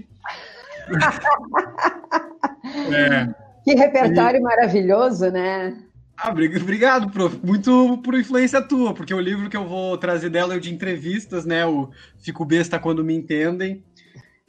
é. 2.93 3.27
Que 3.63 3.73
repertório 3.73 4.39
e... 4.39 4.43
maravilhoso, 4.43 5.29
né? 5.31 5.75
Ah, 6.17 6.29
obrigado, 6.29 7.09
prof. 7.09 7.37
Muito 7.43 7.97
por 7.97 8.15
influência 8.15 8.61
tua, 8.61 8.93
porque 8.93 9.13
o 9.13 9.19
livro 9.19 9.49
que 9.49 9.57
eu 9.57 9.67
vou 9.67 9.97
trazer 9.97 10.29
dela 10.29 10.53
é 10.53 10.57
o 10.57 10.61
de 10.61 10.73
entrevistas, 10.73 11.45
né? 11.45 11.65
O 11.65 11.89
Fico 12.17 12.45
Besta 12.45 12.79
Quando 12.79 13.03
Me 13.03 13.13
Entendem, 13.13 13.83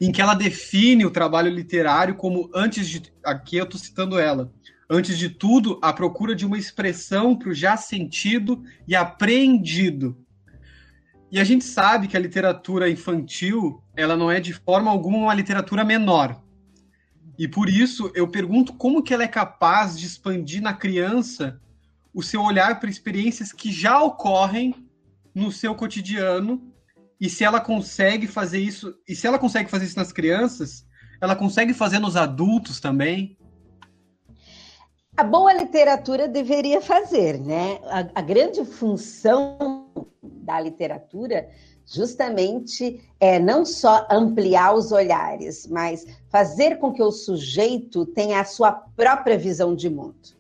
em 0.01 0.13
que 0.13 0.23
ela 0.23 0.35
define 0.35 1.05
o 1.05 1.11
trabalho 1.11 1.51
literário 1.51 2.15
como 2.15 2.49
antes 2.55 2.89
de. 2.89 3.03
Aqui 3.25 3.57
eu 3.57 3.65
estou 3.65 3.81
citando 3.81 4.19
ela. 4.19 4.53
Antes 4.89 5.19
de 5.19 5.29
tudo, 5.29 5.79
a 5.83 5.93
procura 5.93 6.35
de 6.35 6.47
uma 6.47 6.59
expressão 6.59 7.37
para 7.37 7.49
o 7.49 7.55
já 7.55 7.77
sentido 7.77 8.63
e 8.87 8.95
apreendido. 8.95 10.17
E 11.31 11.41
a 11.41 11.45
gente 11.45 11.65
sabe 11.65 12.07
que 12.07 12.17
a 12.17 12.21
literatura 12.21 12.89
infantil, 12.89 13.83
ela 13.97 14.17
não 14.17 14.31
é 14.31 14.39
de 14.39 14.53
forma 14.53 14.91
alguma 14.91 15.19
uma 15.19 15.35
literatura 15.35 15.85
menor. 15.85 16.41
E 17.39 17.49
por 17.49 17.69
isso 17.69 18.11
eu 18.15 18.29
pergunto 18.29 18.73
como 18.75 19.03
que 19.03 19.13
ela 19.13 19.25
é 19.25 19.29
capaz 19.29 19.99
de 19.99 20.07
expandir 20.07 20.63
na 20.63 20.73
criança 20.73 21.61
o 22.15 22.23
seu 22.23 22.43
olhar 22.43 22.81
para 22.81 22.89
experiências 22.89 23.53
que 23.53 23.71
já 23.71 24.01
ocorrem 24.01 24.75
no 25.35 25.53
seu 25.53 25.75
cotidiano 25.75 26.73
e 27.21 27.29
se 27.29 27.45
ela 27.45 27.61
consegue 27.61 28.27
fazer 28.27 28.59
isso, 28.59 28.95
e 29.07 29.15
se 29.15 29.27
ela 29.27 29.39
consegue 29.39 29.71
fazer 29.71 29.87
isso 29.87 29.99
nas 29.99 30.13
crianças, 30.13 30.87
ela 31.21 31.35
consegue 31.35 31.75
fazer 31.75 31.99
nos 31.99 32.17
adultos 32.17 32.79
também? 32.79 33.37
A 35.17 35.25
boa 35.25 35.53
literatura 35.53 36.29
deveria 36.29 36.81
fazer, 36.81 37.41
né? 37.41 37.79
A, 37.85 38.21
a 38.21 38.23
grande 38.23 38.65
função 38.65 39.87
da 40.23 40.61
literatura 40.61 41.49
justamente 41.87 43.01
é 43.21 43.39
não 43.39 43.65
só 43.65 44.07
ampliar 44.11 44.75
os 44.75 44.93
olhares, 44.93 45.67
mas 45.69 46.05
fazer 46.29 46.79
com 46.79 46.93
que 46.93 47.03
o 47.03 47.13
sujeito 47.13 48.05
tenha 48.05 48.41
a 48.41 48.45
sua 48.45 48.73
própria 48.73 49.39
visão 49.39 49.75
de 49.75 49.89
mundo. 49.89 50.37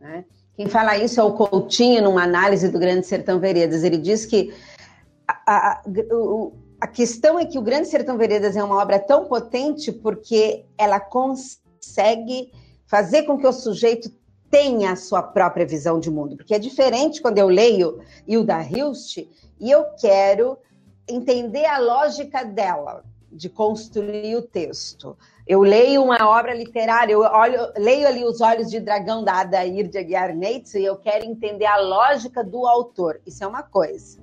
Né? 0.00 0.24
Quem 0.54 0.66
fala 0.66 0.98
isso 0.98 1.20
é 1.20 1.22
o 1.22 1.32
Coutinho, 1.32 2.02
numa 2.02 2.24
análise 2.24 2.68
do 2.68 2.78
Grande 2.78 3.06
Sertão 3.06 3.38
Veredas. 3.38 3.84
Ele 3.84 3.96
diz 3.96 4.26
que 4.26 4.52
a, 5.26 5.36
a, 5.46 5.82
a 6.80 6.86
questão 6.86 7.38
é 7.38 7.46
que 7.46 7.58
o 7.58 7.62
Grande 7.62 7.88
Sertão 7.88 8.18
Veredas 8.18 8.56
é 8.56 8.62
uma 8.62 8.76
obra 8.76 8.98
tão 8.98 9.26
potente 9.26 9.92
porque 9.92 10.66
ela 10.76 10.98
consegue 10.98 12.50
fazer 12.86 13.22
com 13.22 13.38
que 13.38 13.46
o 13.46 13.52
sujeito 13.52 14.10
tenha 14.50 14.92
a 14.92 14.96
sua 14.96 15.22
própria 15.22 15.66
visão 15.66 16.00
de 16.00 16.10
mundo. 16.10 16.36
Porque 16.36 16.54
é 16.54 16.58
diferente 16.58 17.20
quando 17.20 17.38
eu 17.38 17.48
leio 17.48 18.00
Hilda 18.26 18.62
Hilst 18.62 19.18
e 19.60 19.70
eu 19.70 19.84
quero 20.00 20.58
entender 21.08 21.64
a 21.64 21.78
lógica 21.78 22.44
dela 22.44 23.04
de 23.30 23.48
construir 23.48 24.36
o 24.36 24.42
texto. 24.42 25.16
Eu 25.46 25.60
leio 25.60 26.02
uma 26.02 26.28
obra 26.28 26.54
literária, 26.54 27.12
eu 27.12 27.20
olho, 27.20 27.72
leio 27.76 28.06
ali 28.06 28.24
Os 28.24 28.40
Olhos 28.40 28.70
de 28.70 28.80
Dragão 28.80 29.24
da 29.24 29.40
Adair 29.40 29.88
de 29.88 29.98
Aguiar 29.98 30.34
Neitz 30.34 30.74
e 30.74 30.84
eu 30.84 30.96
quero 30.96 31.24
entender 31.24 31.66
a 31.66 31.76
lógica 31.76 32.44
do 32.44 32.66
autor. 32.66 33.20
Isso 33.26 33.42
é 33.44 33.46
uma 33.46 33.62
coisa, 33.62 34.18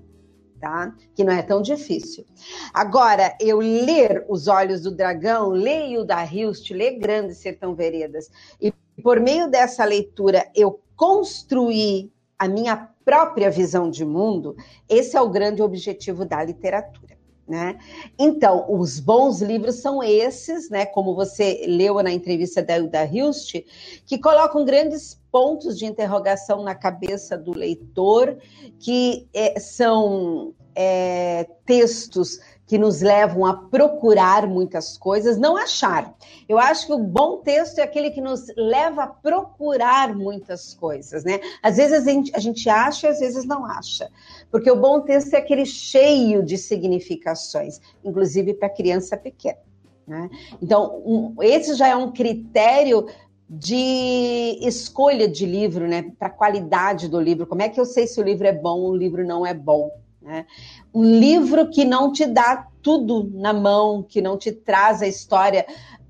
tá? 0.59 0.93
Que 1.15 1.23
não 1.23 1.33
é 1.33 1.41
tão 1.41 1.61
difícil. 1.61 2.25
Agora, 2.73 3.35
eu 3.39 3.59
ler 3.59 4.25
Os 4.27 4.47
Olhos 4.47 4.81
do 4.81 4.91
Dragão, 4.91 5.49
leio 5.49 6.03
da 6.03 6.23
Hilst, 6.23 6.69
ler 6.71 6.99
Grande 6.99 7.33
Sertão 7.33 7.73
Veredas, 7.73 8.29
e 8.61 8.71
por 9.01 9.19
meio 9.19 9.49
dessa 9.49 9.83
leitura 9.83 10.49
eu 10.55 10.79
construir 10.95 12.11
a 12.37 12.47
minha 12.47 12.89
própria 13.03 13.49
visão 13.51 13.89
de 13.89 14.03
mundo, 14.03 14.55
esse 14.89 15.15
é 15.15 15.21
o 15.21 15.29
grande 15.29 15.61
objetivo 15.61 16.25
da 16.25 16.43
literatura. 16.43 17.15
Né? 17.47 17.77
Então, 18.17 18.65
os 18.67 18.99
bons 18.99 19.39
livros 19.39 19.75
são 19.75 20.01
esses, 20.01 20.67
né? 20.71 20.83
Como 20.83 21.13
você 21.13 21.63
leu 21.67 22.01
na 22.01 22.11
entrevista 22.11 22.63
da 22.63 22.75
Hilda 22.75 23.05
Hilst, 23.05 23.63
que 24.03 24.17
colocam 24.17 24.65
grandes 24.65 25.21
pontos 25.31 25.77
de 25.77 25.85
interrogação 25.85 26.63
na 26.63 26.73
cabeça 26.73 27.37
do 27.37 27.55
leitor, 27.55 28.35
que 28.79 29.27
é, 29.31 29.59
são 29.59 30.55
é, 30.73 31.47
textos 31.67 32.39
que 32.67 32.77
nos 32.77 33.01
levam 33.01 33.45
a 33.45 33.53
procurar 33.53 34.47
muitas 34.47 34.97
coisas, 34.97 35.37
não 35.37 35.55
achar. 35.55 36.13
Eu 36.49 36.57
acho 36.57 36.87
que 36.87 36.93
o 36.93 36.97
bom 36.97 37.37
texto 37.37 37.79
é 37.79 37.83
aquele 37.83 38.09
que 38.09 38.21
nos 38.21 38.47
leva 38.57 39.03
a 39.03 39.07
procurar 39.07 40.15
muitas 40.15 40.73
coisas, 40.73 41.23
né? 41.23 41.39
Às 41.61 41.77
vezes 41.77 42.07
a 42.07 42.11
gente, 42.11 42.31
a 42.35 42.39
gente 42.39 42.67
acha, 42.67 43.09
às 43.09 43.19
vezes 43.19 43.45
não 43.45 43.65
acha. 43.65 44.09
Porque 44.49 44.69
o 44.69 44.75
bom 44.75 45.01
texto 45.01 45.33
é 45.35 45.37
aquele 45.37 45.65
cheio 45.65 46.43
de 46.43 46.57
significações, 46.57 47.79
inclusive 48.03 48.53
para 48.53 48.69
criança 48.69 49.15
pequena. 49.15 49.59
Né? 50.07 50.29
Então, 50.61 51.01
um, 51.05 51.35
esse 51.41 51.73
já 51.75 51.87
é 51.87 51.95
um 51.95 52.11
critério 52.11 53.07
de 53.47 54.57
escolha 54.61 55.27
de 55.27 55.45
livro, 55.45 55.87
né? 55.87 56.11
Para 56.17 56.31
qualidade 56.31 57.07
do 57.07 57.19
livro. 57.19 57.45
Como 57.45 57.61
é 57.61 57.69
que 57.69 57.79
eu 57.79 57.85
sei 57.85 58.07
se 58.07 58.19
o 58.19 58.23
livro 58.23 58.47
é 58.47 58.51
bom 58.51 58.79
ou 58.79 58.91
o 58.91 58.95
livro 58.95 59.25
não 59.25 59.45
é 59.45 59.53
bom? 59.53 59.91
Né? 60.25 60.47
Um 60.91 61.03
livro 61.03 61.69
que 61.69 61.85
não 61.85 62.11
te 62.11 62.25
dá 62.25 62.67
tudo 62.81 63.29
na 63.35 63.53
mão, 63.53 64.01
que 64.01 64.21
não 64.21 64.37
te 64.37 64.51
traz 64.51 65.03
a 65.03 65.07
história 65.07 65.67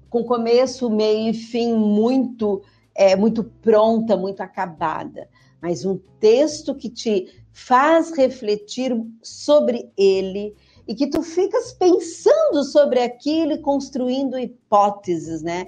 com 0.09 0.23
começo, 0.23 0.89
meio 0.89 1.31
e 1.31 1.33
fim 1.33 1.73
muito, 1.73 2.63
é, 2.95 3.13
muito 3.13 3.43
pronta, 3.43 4.15
muito 4.15 4.39
acabada, 4.39 5.27
mas 5.61 5.83
um 5.83 5.99
texto 6.17 6.73
que 6.73 6.89
te 6.89 7.27
faz 7.51 8.11
refletir 8.11 8.95
sobre 9.21 9.91
ele 9.97 10.55
e 10.87 10.95
que 10.95 11.07
tu 11.07 11.21
ficas 11.21 11.73
pensando 11.73 12.63
sobre 12.63 13.01
aquilo 13.01 13.51
e 13.51 13.57
construindo 13.57 14.39
hipóteses, 14.39 15.41
né? 15.41 15.67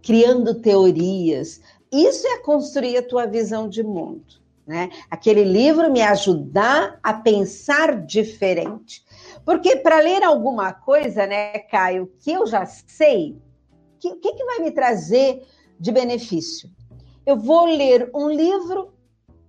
Criando 0.00 0.60
teorias. 0.60 1.60
Isso 1.90 2.24
é 2.28 2.38
construir 2.38 2.98
a 2.98 3.02
tua 3.02 3.26
visão 3.26 3.68
de 3.68 3.82
mundo. 3.82 4.39
Né? 4.70 4.88
Aquele 5.10 5.42
livro 5.42 5.90
me 5.90 6.00
ajudar 6.00 7.00
a 7.02 7.12
pensar 7.12 8.06
diferente. 8.06 9.04
Porque 9.44 9.74
para 9.74 9.98
ler 9.98 10.22
alguma 10.22 10.72
coisa, 10.72 11.26
né, 11.26 11.58
Caio, 11.58 12.08
que 12.20 12.30
eu 12.30 12.46
já 12.46 12.64
sei, 12.64 13.32
o 13.32 13.98
que, 13.98 14.14
que, 14.14 14.32
que 14.32 14.44
vai 14.44 14.60
me 14.60 14.70
trazer 14.70 15.44
de 15.76 15.90
benefício? 15.90 16.70
Eu 17.26 17.36
vou 17.36 17.64
ler 17.64 18.12
um 18.14 18.30
livro 18.30 18.94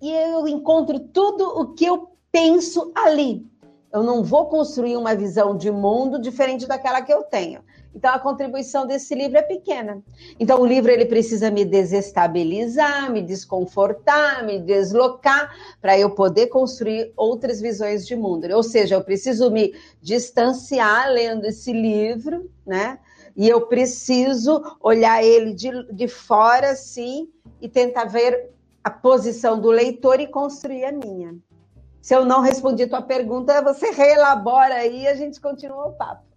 e 0.02 0.10
eu 0.10 0.48
encontro 0.48 1.00
tudo 1.00 1.44
o 1.50 1.76
que 1.76 1.86
eu 1.86 2.18
penso 2.32 2.92
ali. 2.96 3.46
Eu 3.94 4.02
não 4.02 4.24
vou 4.24 4.48
construir 4.48 4.98
uma 4.98 5.14
visão 5.14 5.56
de 5.56 5.70
mundo 5.70 6.20
diferente 6.20 6.66
daquela 6.66 7.00
que 7.04 7.14
eu 7.14 7.22
tenho. 7.22 7.62
Então 7.94 8.14
a 8.14 8.20
contribuição 8.20 8.88
desse 8.88 9.14
livro 9.14 9.38
é 9.38 9.42
pequena. 9.42 10.02
Então 10.40 10.62
o 10.62 10.66
livro 10.66 10.92
ele 10.92 11.06
precisa 11.06 11.52
me 11.52 11.66
desestabilizar, 11.66 13.12
me 13.12 13.22
desconfortar, 13.22 14.46
me 14.46 14.60
deslocar 14.60 15.54
para 15.82 15.98
eu 16.00 16.10
poder 16.12 16.48
construir 16.48 17.12
outras 17.18 17.60
visões 17.60 18.06
de 18.08 18.16
mundo. 18.16 18.48
Ou 18.56 18.64
seja, 18.64 18.96
eu 18.96 19.04
preciso 19.04 19.52
me 19.52 19.76
distanciar 20.02 21.12
lendo 21.12 21.46
esse 21.46 21.74
livro, 21.74 22.50
né? 22.66 22.98
E 23.36 23.48
eu 23.48 23.62
preciso 23.68 24.62
olhar 24.82 25.24
ele 25.24 25.54
de, 25.54 25.70
de 25.94 26.08
fora, 26.08 26.72
assim, 26.72 27.30
e 27.62 27.70
tentar 27.70 28.06
ver 28.06 28.50
a 28.84 28.90
posição 28.90 29.60
do 29.60 29.70
leitor 29.70 30.20
e 30.20 30.28
construir 30.28 30.86
a 30.86 30.92
minha. 30.92 31.36
Se 32.02 32.16
eu 32.16 32.26
não 32.26 32.42
respondi 32.42 32.88
tua 32.88 33.02
pergunta, 33.02 33.62
você 33.62 33.92
reelabora 33.92 34.76
aí 34.76 35.04
e 35.04 35.08
a 35.08 35.16
gente 35.16 35.40
continua 35.40 35.88
o 35.88 35.94
papo 35.94 36.31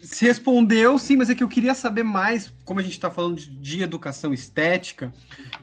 se 0.00 0.24
respondeu, 0.24 0.98
sim, 0.98 1.16
mas 1.16 1.30
é 1.30 1.34
que 1.34 1.42
eu 1.42 1.48
queria 1.48 1.74
saber 1.74 2.02
mais, 2.02 2.52
como 2.64 2.80
a 2.80 2.82
gente 2.82 2.92
está 2.92 3.10
falando 3.10 3.36
de, 3.36 3.82
educação 3.82 4.32
estética, 4.32 5.12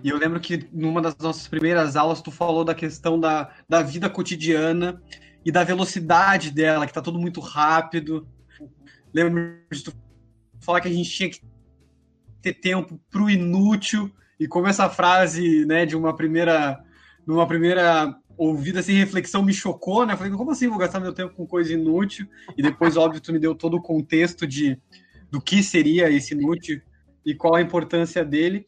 e 0.04 0.10
eu 0.10 0.18
lembro 0.18 0.40
que 0.40 0.68
numa 0.72 1.02
das 1.02 1.16
nossas 1.18 1.48
primeiras 1.48 1.96
aulas 1.96 2.22
tu 2.22 2.32
falou 2.32 2.64
da 2.64 2.76
questão 2.76 3.20
da, 3.20 3.52
da 3.68 3.82
vida 3.82 4.10
cotidiana 4.10 5.02
e 5.46 5.52
da 5.52 5.64
velocidade 5.64 6.52
dela, 6.52 6.86
que 6.86 6.92
está 6.92 7.02
tudo 7.02 7.20
muito 7.20 7.40
rápido. 7.40 8.28
Lembro 9.14 9.60
de 9.72 9.84
tu 9.84 9.94
falar 10.60 10.82
que 10.82 10.88
a 10.88 10.94
gente 10.94 11.10
tinha 11.10 11.30
que 11.30 11.42
ter 12.42 12.54
tempo 12.54 13.00
para 13.10 13.24
o 13.24 13.30
inútil, 13.30 14.12
e 14.40 14.48
como 14.48 14.68
essa 14.68 14.90
frase, 14.90 15.66
né, 15.66 15.86
de 15.86 15.96
uma 15.96 16.16
primeira, 16.16 16.84
numa 17.26 17.48
primeira 17.48 18.16
ouvido 18.38 18.80
assim, 18.80 18.94
reflexão 18.94 19.44
me 19.44 19.54
chocou, 19.54 20.06
né? 20.06 20.16
Falei, 20.16 20.32
como 20.32 20.52
assim 20.52 20.68
vou 20.68 20.78
gastar 20.78 21.00
meu 21.00 21.14
tempo 21.14 21.36
com 21.36 21.46
coisa 21.46 21.74
inútil? 21.74 22.28
E 22.58 22.62
depois, 22.62 22.96
óbvio, 22.98 23.22
tu 23.22 23.32
me 23.32 23.40
deu 23.40 23.56
todo 23.56 23.78
o 23.78 23.82
contexto 23.82 24.46
de 24.48 24.80
do 25.32 25.42
que 25.42 25.64
seria 25.64 26.10
esse 26.10 26.34
inútil 26.34 26.82
e 27.26 27.34
qual 27.34 27.56
a 27.56 27.62
importância 27.62 28.24
dele. 28.26 28.66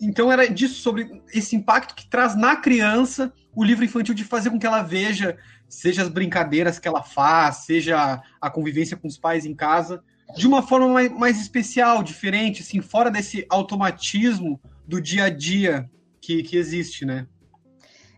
Então 0.00 0.30
era 0.30 0.46
disso 0.48 0.80
sobre 0.80 1.22
esse 1.32 1.56
impacto 1.56 1.94
que 1.94 2.08
traz 2.08 2.36
na 2.36 2.56
criança 2.56 3.32
o 3.54 3.64
livro 3.64 3.84
infantil 3.84 4.14
de 4.14 4.24
fazer 4.24 4.50
com 4.50 4.58
que 4.58 4.66
ela 4.66 4.82
veja, 4.82 5.36
seja 5.68 6.02
as 6.02 6.08
brincadeiras 6.08 6.78
que 6.78 6.86
ela 6.86 7.02
faz, 7.02 7.64
seja 7.64 8.20
a 8.40 8.50
convivência 8.50 8.96
com 8.96 9.08
os 9.08 9.18
pais 9.18 9.46
em 9.46 9.54
casa, 9.54 10.02
de 10.36 10.46
uma 10.46 10.62
forma 10.62 10.88
mais, 10.88 11.10
mais 11.12 11.40
especial, 11.40 12.02
diferente, 12.02 12.62
assim, 12.62 12.80
fora 12.80 13.10
desse 13.10 13.46
automatismo 13.48 14.60
do 14.86 15.00
dia 15.00 15.24
a 15.24 15.30
dia 15.30 15.88
que, 16.20 16.42
que 16.42 16.56
existe, 16.56 17.04
né? 17.04 17.26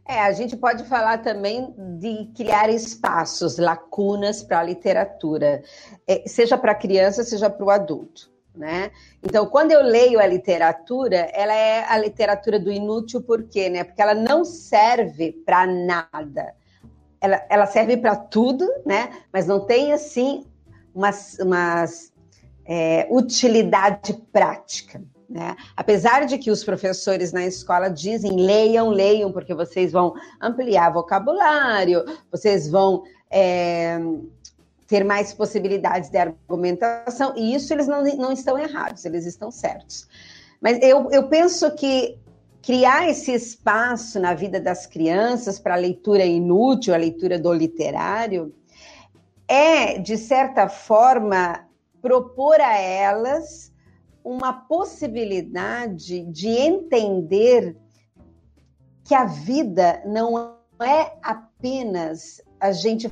É, 0.09 0.23
a 0.23 0.33
gente 0.33 0.57
pode 0.57 0.85
falar 0.85 1.19
também 1.19 1.75
de 1.99 2.33
criar 2.35 2.71
espaços, 2.71 3.59
lacunas 3.59 4.43
para 4.43 4.61
a 4.61 4.63
literatura, 4.63 5.63
é, 6.07 6.27
seja 6.27 6.57
para 6.57 6.73
a 6.73 6.75
criança, 6.75 7.23
seja 7.23 7.51
para 7.51 7.67
o 7.67 7.69
adulto. 7.69 8.33
Né? 8.55 8.91
Então, 9.23 9.45
quando 9.47 9.71
eu 9.71 9.83
leio 9.83 10.19
a 10.19 10.27
literatura, 10.27 11.31
ela 11.35 11.53
é 11.53 11.85
a 11.85 11.99
literatura 11.99 12.59
do 12.59 12.73
inútil, 12.73 13.21
por 13.21 13.45
quê? 13.45 13.69
Né? 13.69 13.85
Porque 13.85 14.01
ela 14.01 14.15
não 14.15 14.47
serve 14.47 15.31
para 15.45 15.67
nada. 15.67 16.55
Ela, 17.21 17.47
ela 17.51 17.67
serve 17.67 17.99
para 17.99 18.17
tudo, 18.17 18.67
né? 18.87 19.11
mas 19.31 19.47
não 19.47 19.61
tem, 19.61 19.93
assim, 19.93 20.47
uma 20.95 21.11
umas 21.39 22.11
é, 22.65 23.07
utilidade 23.11 24.15
prática. 24.33 25.03
Né? 25.29 25.55
Apesar 25.77 26.25
de 26.25 26.39
que 26.39 26.51
os 26.51 26.65
professores 26.65 27.33
na 27.33 27.45
escola 27.45 27.91
dizem 27.91 28.35
leiam, 28.35 28.89
leiam, 28.89 29.31
porque 29.31 29.53
vocês 29.55 29.93
vão 29.93 30.15
ampliar 30.41 30.91
vocabulário, 30.91 32.03
vocês 32.31 32.67
vão 32.69 33.03
é, 33.31 33.99
ter 34.87 35.05
mais 35.05 35.35
possibilidades 35.35 36.09
de 36.09 36.17
argumentação, 36.17 37.35
e 37.37 37.55
isso 37.55 37.75
eles 37.75 37.87
não, 37.87 38.03
não 38.17 38.33
estão 38.33 38.59
errados, 38.59 39.05
eles 39.05 39.27
estão 39.27 39.51
certos. 39.51 40.09
Mas 40.63 40.79
eu, 40.83 41.11
eu 41.11 41.29
penso 41.29 41.71
que 41.75 42.19
criar 42.63 43.09
esse 43.09 43.33
espaço 43.33 44.19
na 44.19 44.33
vida 44.33 44.59
das 44.59 44.87
crianças 44.87 45.59
para 45.59 45.75
a 45.75 45.79
leitura 45.79 46.25
inútil, 46.25 46.95
a 46.95 46.97
leitura 46.99 47.39
do 47.39 47.53
literário, 47.53 48.55
é, 49.47 49.99
de 49.99 50.17
certa 50.17 50.69
forma, 50.71 51.67
propor 52.01 52.61
a 52.61 52.79
elas 52.79 53.71
uma 54.29 54.53
possibilidade 54.53 56.21
de 56.25 56.49
entender 56.49 57.75
que 59.03 59.15
a 59.15 59.25
vida 59.25 60.03
não 60.05 60.55
é 60.83 61.17
apenas 61.23 62.43
a 62.61 62.71
gente 62.71 63.11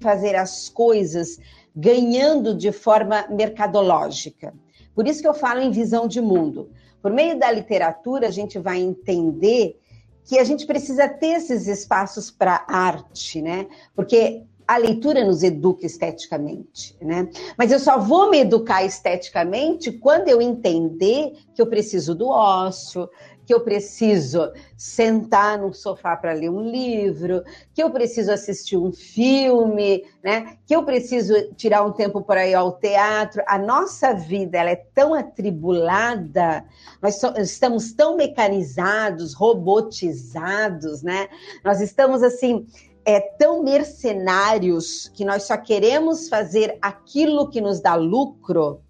fazer 0.00 0.34
as 0.34 0.68
coisas 0.68 1.38
ganhando 1.74 2.56
de 2.56 2.72
forma 2.72 3.24
mercadológica. 3.28 4.52
Por 4.96 5.06
isso 5.06 5.22
que 5.22 5.28
eu 5.28 5.34
falo 5.34 5.60
em 5.60 5.70
visão 5.70 6.08
de 6.08 6.20
mundo. 6.20 6.72
Por 7.00 7.12
meio 7.12 7.38
da 7.38 7.52
literatura, 7.52 8.26
a 8.26 8.32
gente 8.32 8.58
vai 8.58 8.80
entender 8.80 9.80
que 10.24 10.40
a 10.40 10.44
gente 10.44 10.66
precisa 10.66 11.08
ter 11.08 11.36
esses 11.36 11.68
espaços 11.68 12.32
para 12.32 12.64
arte, 12.66 13.40
né? 13.40 13.68
Porque 13.94 14.42
a 14.68 14.76
leitura 14.76 15.24
nos 15.24 15.42
educa 15.42 15.86
esteticamente, 15.86 16.94
né? 17.00 17.30
Mas 17.56 17.72
eu 17.72 17.78
só 17.78 17.98
vou 17.98 18.30
me 18.30 18.40
educar 18.40 18.84
esteticamente 18.84 19.90
quando 19.90 20.28
eu 20.28 20.42
entender 20.42 21.32
que 21.54 21.62
eu 21.62 21.66
preciso 21.66 22.14
do 22.14 22.28
ócio, 22.28 23.08
que 23.46 23.54
eu 23.54 23.60
preciso 23.60 24.52
sentar 24.76 25.58
no 25.58 25.72
sofá 25.72 26.14
para 26.14 26.34
ler 26.34 26.50
um 26.50 26.70
livro, 26.70 27.42
que 27.72 27.82
eu 27.82 27.90
preciso 27.90 28.30
assistir 28.30 28.76
um 28.76 28.92
filme, 28.92 30.04
né? 30.22 30.58
Que 30.66 30.76
eu 30.76 30.84
preciso 30.84 31.32
tirar 31.54 31.82
um 31.82 31.92
tempo 31.92 32.20
para 32.20 32.46
ir 32.46 32.52
ao 32.52 32.72
teatro. 32.72 33.42
A 33.46 33.58
nossa 33.58 34.12
vida 34.12 34.58
ela 34.58 34.68
é 34.68 34.76
tão 34.76 35.14
atribulada, 35.14 36.62
nós 37.00 37.14
so, 37.14 37.28
estamos 37.38 37.90
tão 37.94 38.18
mecanizados, 38.18 39.32
robotizados, 39.32 41.02
né? 41.02 41.30
Nós 41.64 41.80
estamos 41.80 42.22
assim 42.22 42.66
é, 43.08 43.20
tão 43.20 43.62
mercenários 43.62 45.08
que 45.14 45.24
nós 45.24 45.44
só 45.44 45.56
queremos 45.56 46.28
fazer 46.28 46.76
aquilo 46.82 47.48
que 47.48 47.58
nos 47.58 47.80
dá 47.80 47.94
lucro, 47.94 48.82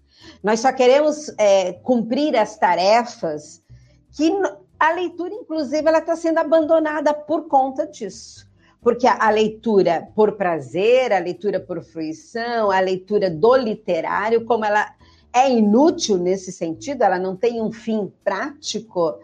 nós 0.43 0.59
só 0.59 0.73
queremos 0.73 1.29
é, 1.37 1.71
cumprir 1.71 2.35
as 2.35 2.57
tarefas, 2.57 3.63
que 4.11 4.29
a 4.77 4.91
leitura, 4.91 5.33
inclusive, 5.33 5.87
ela 5.87 5.99
está 5.99 6.17
sendo 6.17 6.37
abandonada 6.37 7.13
por 7.13 7.47
conta 7.47 7.87
disso. 7.87 8.45
Porque 8.81 9.07
a, 9.07 9.25
a 9.25 9.29
leitura 9.29 10.09
por 10.13 10.33
prazer, 10.33 11.13
a 11.13 11.19
leitura 11.19 11.57
por 11.57 11.81
fruição, 11.81 12.71
a 12.71 12.79
leitura 12.81 13.29
do 13.29 13.55
literário, 13.55 14.43
como 14.43 14.65
ela 14.65 14.85
é 15.31 15.49
inútil 15.49 16.17
nesse 16.17 16.51
sentido, 16.51 17.03
ela 17.03 17.17
não 17.17 17.37
tem 17.37 17.61
um 17.61 17.71
fim 17.71 18.11
prático, 18.21 19.17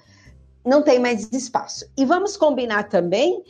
não 0.66 0.82
tem 0.82 1.00
mais 1.00 1.30
espaço. 1.34 1.86
E 1.98 2.06
vamos 2.06 2.38
combinar 2.38 2.84
também 2.88 3.44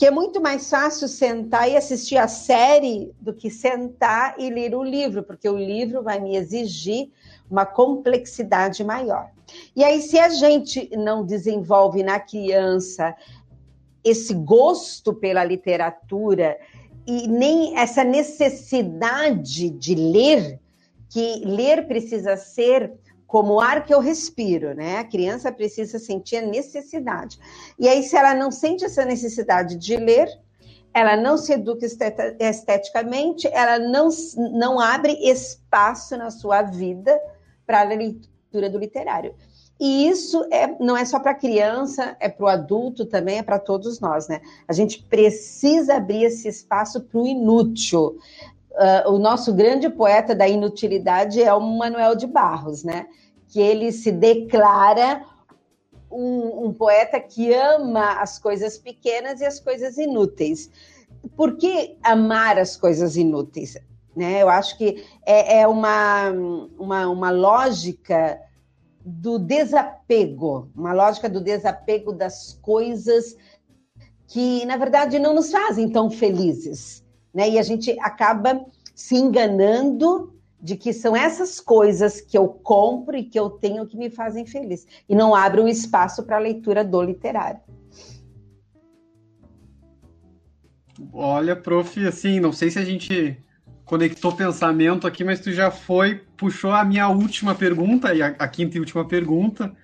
que 0.00 0.06
é 0.06 0.10
muito 0.10 0.40
mais 0.40 0.70
fácil 0.70 1.06
sentar 1.06 1.70
e 1.70 1.76
assistir 1.76 2.16
a 2.16 2.26
série 2.26 3.12
do 3.20 3.34
que 3.34 3.50
sentar 3.50 4.34
e 4.38 4.48
ler 4.48 4.74
o 4.74 4.82
livro, 4.82 5.22
porque 5.22 5.46
o 5.46 5.58
livro 5.58 6.02
vai 6.02 6.18
me 6.18 6.36
exigir 6.36 7.10
uma 7.50 7.66
complexidade 7.66 8.82
maior. 8.82 9.30
E 9.76 9.84
aí, 9.84 10.00
se 10.00 10.18
a 10.18 10.30
gente 10.30 10.88
não 10.96 11.22
desenvolve 11.22 12.02
na 12.02 12.18
criança 12.18 13.14
esse 14.02 14.32
gosto 14.32 15.12
pela 15.12 15.44
literatura 15.44 16.58
e 17.06 17.28
nem 17.28 17.76
essa 17.76 18.02
necessidade 18.02 19.68
de 19.68 19.94
ler, 19.94 20.58
que 21.10 21.42
ler 21.44 21.86
precisa 21.86 22.38
ser 22.38 22.90
como 23.30 23.54
o 23.54 23.60
ar 23.60 23.84
que 23.84 23.94
eu 23.94 24.00
respiro, 24.00 24.74
né? 24.74 24.98
A 24.98 25.04
criança 25.04 25.52
precisa 25.52 26.00
sentir 26.00 26.38
a 26.38 26.42
necessidade. 26.42 27.38
E 27.78 27.88
aí, 27.88 28.02
se 28.02 28.16
ela 28.16 28.34
não 28.34 28.50
sente 28.50 28.84
essa 28.84 29.04
necessidade 29.04 29.76
de 29.76 29.96
ler, 29.96 30.28
ela 30.92 31.16
não 31.16 31.38
se 31.38 31.52
educa 31.52 31.86
esteticamente, 32.40 33.46
ela 33.52 33.78
não, 33.78 34.08
não 34.52 34.80
abre 34.80 35.12
espaço 35.12 36.16
na 36.16 36.28
sua 36.28 36.62
vida 36.62 37.16
para 37.64 37.82
a 37.82 37.84
leitura 37.84 38.68
do 38.68 38.80
literário. 38.80 39.32
E 39.78 40.08
isso 40.08 40.44
é, 40.50 40.66
não 40.80 40.96
é 40.96 41.04
só 41.04 41.20
para 41.20 41.32
criança, 41.32 42.16
é 42.18 42.28
para 42.28 42.44
o 42.44 42.48
adulto 42.48 43.06
também, 43.06 43.38
é 43.38 43.44
para 43.44 43.60
todos 43.60 44.00
nós, 44.00 44.26
né? 44.26 44.40
A 44.66 44.72
gente 44.72 45.04
precisa 45.04 45.94
abrir 45.94 46.24
esse 46.24 46.48
espaço 46.48 47.00
para 47.00 47.20
o 47.20 47.28
inútil. 47.28 48.18
Uh, 48.72 49.10
o 49.12 49.18
nosso 49.18 49.52
grande 49.52 49.88
poeta 49.90 50.34
da 50.34 50.46
inutilidade 50.46 51.42
é 51.42 51.52
o 51.52 51.60
Manuel 51.60 52.14
de 52.14 52.26
Barros, 52.26 52.84
né? 52.84 53.06
Que 53.48 53.60
ele 53.60 53.90
se 53.90 54.12
declara 54.12 55.24
um, 56.10 56.66
um, 56.66 56.72
poeta 56.72 57.18
que 57.18 57.52
ama 57.52 58.20
as 58.20 58.38
coisas 58.38 58.78
pequenas 58.78 59.40
e 59.40 59.44
as 59.44 59.58
coisas 59.58 59.98
inúteis. 59.98 60.70
Por 61.36 61.56
que 61.56 61.98
amar 62.02 62.58
as 62.58 62.76
coisas 62.76 63.16
inúteis? 63.16 63.76
Né? 64.14 64.40
Eu 64.40 64.48
acho 64.48 64.78
que 64.78 65.04
é, 65.26 65.60
é 65.60 65.68
uma, 65.68 66.30
uma, 66.78 67.08
uma 67.08 67.30
lógica 67.30 68.40
do 69.04 69.38
desapego, 69.38 70.68
uma 70.76 70.92
lógica 70.92 71.28
do 71.28 71.40
desapego 71.40 72.12
das 72.12 72.58
coisas 72.62 73.36
que, 74.28 74.64
na 74.64 74.76
verdade, 74.76 75.18
não 75.18 75.34
nos 75.34 75.50
fazem 75.50 75.88
tão 75.88 76.08
felizes 76.08 77.04
né? 77.32 77.48
E 77.48 77.58
a 77.58 77.62
gente 77.62 77.98
acaba 78.00 78.64
se 78.94 79.16
enganando 79.16 80.34
de 80.60 80.76
que 80.76 80.92
são 80.92 81.16
essas 81.16 81.58
coisas 81.58 82.20
que 82.20 82.36
eu 82.36 82.46
compro 82.46 83.16
e 83.16 83.24
que 83.24 83.38
eu 83.38 83.48
tenho 83.48 83.86
que 83.86 83.96
me 83.96 84.10
fazem 84.10 84.44
feliz 84.44 84.86
e 85.08 85.14
não 85.14 85.34
abre 85.34 85.60
o 85.60 85.68
espaço 85.68 86.22
para 86.22 86.36
a 86.36 86.40
leitura 86.40 86.84
do 86.84 87.00
literário. 87.00 87.60
Olha, 91.12 91.56
prof, 91.56 92.06
assim, 92.06 92.40
não 92.40 92.52
sei 92.52 92.70
se 92.70 92.78
a 92.78 92.84
gente 92.84 93.42
conectou 93.86 94.32
pensamento 94.32 95.06
aqui, 95.06 95.24
mas 95.24 95.40
tu 95.40 95.50
já 95.50 95.70
foi, 95.70 96.22
puxou 96.36 96.72
a 96.72 96.84
minha 96.84 97.08
última 97.08 97.54
pergunta, 97.54 98.14
e 98.14 98.22
a, 98.22 98.28
a 98.38 98.46
quinta 98.46 98.76
e 98.76 98.80
última 98.80 99.04
pergunta, 99.04 99.74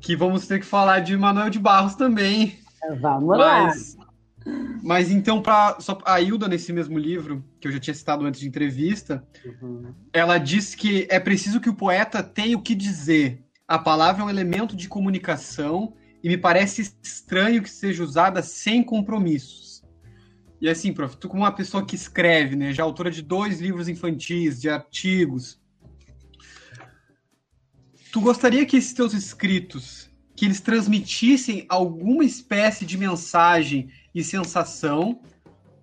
que 0.00 0.16
vamos 0.16 0.46
ter 0.46 0.58
que 0.58 0.66
falar 0.66 1.00
de 1.00 1.16
Manuel 1.16 1.48
de 1.48 1.58
Barros 1.58 1.94
também. 1.94 2.58
Vamos 3.00 3.38
mas, 3.38 3.96
lá. 3.96 3.97
Mas 4.82 5.10
então, 5.10 5.42
pra, 5.42 5.78
só, 5.80 5.98
a 6.04 6.20
Hilda, 6.20 6.48
nesse 6.48 6.72
mesmo 6.72 6.98
livro, 6.98 7.44
que 7.60 7.68
eu 7.68 7.72
já 7.72 7.78
tinha 7.78 7.94
citado 7.94 8.24
antes 8.24 8.40
de 8.40 8.48
entrevista, 8.48 9.26
uhum. 9.44 9.92
ela 10.12 10.38
diz 10.38 10.74
que 10.74 11.06
é 11.10 11.18
preciso 11.18 11.60
que 11.60 11.68
o 11.68 11.74
poeta 11.74 12.22
tenha 12.22 12.56
o 12.56 12.62
que 12.62 12.74
dizer. 12.74 13.44
A 13.66 13.78
palavra 13.78 14.22
é 14.22 14.24
um 14.24 14.30
elemento 14.30 14.74
de 14.74 14.88
comunicação 14.88 15.94
e 16.22 16.28
me 16.28 16.36
parece 16.36 16.92
estranho 17.02 17.62
que 17.62 17.70
seja 17.70 18.02
usada 18.02 18.42
sem 18.42 18.82
compromissos. 18.82 19.82
E 20.60 20.68
assim, 20.68 20.92
prof, 20.92 21.16
tu 21.16 21.28
como 21.28 21.42
uma 21.42 21.52
pessoa 21.52 21.84
que 21.84 21.94
escreve, 21.94 22.56
né, 22.56 22.72
já 22.72 22.82
autora 22.82 23.10
de 23.10 23.22
dois 23.22 23.60
livros 23.60 23.88
infantis, 23.88 24.60
de 24.60 24.68
artigos, 24.68 25.60
tu 28.10 28.20
gostaria 28.20 28.66
que 28.66 28.76
esses 28.76 28.92
teus 28.92 29.12
escritos, 29.12 30.10
que 30.34 30.44
eles 30.44 30.60
transmitissem 30.60 31.64
alguma 31.68 32.24
espécie 32.24 32.84
de 32.84 32.96
mensagem 32.96 33.90
e 34.18 34.24
sensação, 34.24 35.20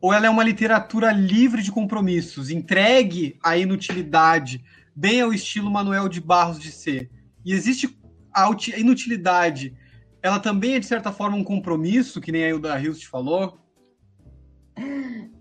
ou 0.02 0.14
ela 0.14 0.28
é 0.28 0.30
uma 0.30 0.44
literatura 0.44 1.12
livre 1.12 1.62
de 1.62 1.72
compromissos, 1.72 2.50
entregue 2.50 3.40
à 3.44 3.58
inutilidade 3.58 4.64
bem 4.96 5.22
ao 5.22 5.34
estilo 5.34 5.72
Manuel 5.72 6.08
de 6.08 6.22
Barros 6.22 6.60
de 6.60 6.72
ser. 6.72 7.10
E 7.44 7.54
existe 7.54 7.98
a 8.34 8.50
inutilidade, 8.78 9.76
ela 10.22 10.40
também 10.40 10.76
é, 10.76 10.80
de 10.80 10.86
certa 10.86 11.12
forma, 11.12 11.38
um 11.38 11.44
compromisso, 11.44 12.20
que 12.20 12.32
nem 12.32 12.44
a 12.44 12.50
Hilda 12.50 12.76
Rios 12.76 13.00
te 13.00 13.08
falou? 13.08 13.58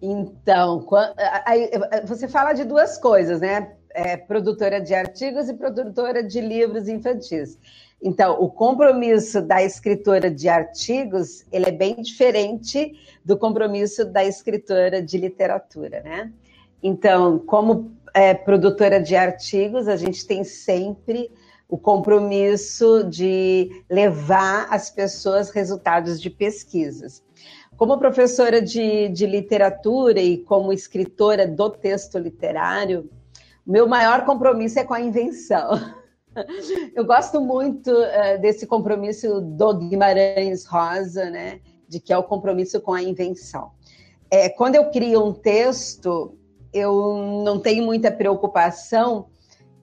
Então, 0.00 0.86
você 2.06 2.28
fala 2.28 2.52
de 2.52 2.64
duas 2.64 2.98
coisas, 2.98 3.40
né? 3.40 3.74
É, 3.90 4.16
produtora 4.16 4.80
de 4.80 4.92
artigos 4.92 5.48
e 5.48 5.54
produtora 5.54 6.22
de 6.22 6.40
livros 6.40 6.88
infantis. 6.88 7.58
Então, 8.06 8.38
o 8.38 8.50
compromisso 8.50 9.40
da 9.40 9.62
escritora 9.62 10.30
de 10.30 10.46
artigos, 10.46 11.42
ele 11.50 11.70
é 11.70 11.72
bem 11.72 12.02
diferente 12.02 12.92
do 13.24 13.34
compromisso 13.34 14.04
da 14.04 14.22
escritora 14.22 15.00
de 15.00 15.16
literatura, 15.16 16.02
né? 16.02 16.30
Então, 16.82 17.38
como 17.38 17.96
é, 18.12 18.34
produtora 18.34 19.00
de 19.00 19.16
artigos, 19.16 19.88
a 19.88 19.96
gente 19.96 20.26
tem 20.26 20.44
sempre 20.44 21.30
o 21.66 21.78
compromisso 21.78 23.04
de 23.04 23.82
levar 23.88 24.66
às 24.68 24.90
pessoas 24.90 25.48
resultados 25.48 26.20
de 26.20 26.28
pesquisas. 26.28 27.24
Como 27.74 27.98
professora 27.98 28.60
de, 28.60 29.08
de 29.08 29.24
literatura 29.26 30.20
e 30.20 30.36
como 30.44 30.74
escritora 30.74 31.46
do 31.48 31.70
texto 31.70 32.18
literário, 32.18 33.08
meu 33.66 33.88
maior 33.88 34.26
compromisso 34.26 34.78
é 34.78 34.84
com 34.84 34.92
a 34.92 35.00
invenção. 35.00 35.70
Eu 36.94 37.04
gosto 37.04 37.40
muito 37.40 37.90
uh, 37.90 38.40
desse 38.40 38.66
compromisso 38.66 39.40
do 39.40 39.74
Guimarães 39.74 40.64
Rosa, 40.64 41.30
né? 41.30 41.60
De 41.88 42.00
que 42.00 42.12
é 42.12 42.18
o 42.18 42.22
compromisso 42.22 42.80
com 42.80 42.92
a 42.92 43.02
invenção. 43.02 43.72
É, 44.30 44.48
quando 44.48 44.74
eu 44.74 44.90
crio 44.90 45.24
um 45.24 45.32
texto, 45.32 46.36
eu 46.72 47.42
não 47.44 47.60
tenho 47.60 47.84
muita 47.84 48.10
preocupação 48.10 49.28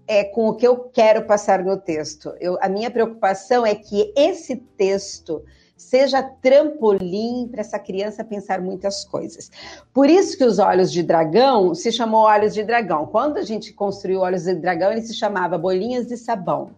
é, 0.07 0.25
com 0.25 0.49
o 0.49 0.55
que 0.55 0.67
eu 0.67 0.89
quero 0.89 1.25
passar 1.25 1.63
no 1.63 1.77
texto. 1.77 2.33
Eu, 2.39 2.57
a 2.61 2.67
minha 2.67 2.91
preocupação 2.91 3.65
é 3.65 3.73
que 3.73 4.11
esse 4.15 4.57
texto 4.57 5.43
seja 5.81 6.21
trampolim 6.21 7.47
para 7.49 7.61
essa 7.61 7.79
criança 7.79 8.23
pensar 8.23 8.61
muitas 8.61 9.03
coisas. 9.03 9.51
Por 9.93 10.09
isso 10.09 10.37
que 10.37 10.43
os 10.43 10.59
Olhos 10.59 10.91
de 10.91 11.03
Dragão 11.03 11.73
se 11.73 11.91
chamou 11.91 12.21
Olhos 12.21 12.53
de 12.53 12.63
Dragão. 12.63 13.05
Quando 13.07 13.37
a 13.37 13.43
gente 13.43 13.73
construiu 13.73 14.21
Olhos 14.21 14.43
de 14.43 14.53
Dragão, 14.55 14.91
ele 14.91 15.01
se 15.01 15.13
chamava 15.13 15.57
Bolinhas 15.57 16.07
de 16.07 16.17
Sabão. 16.17 16.71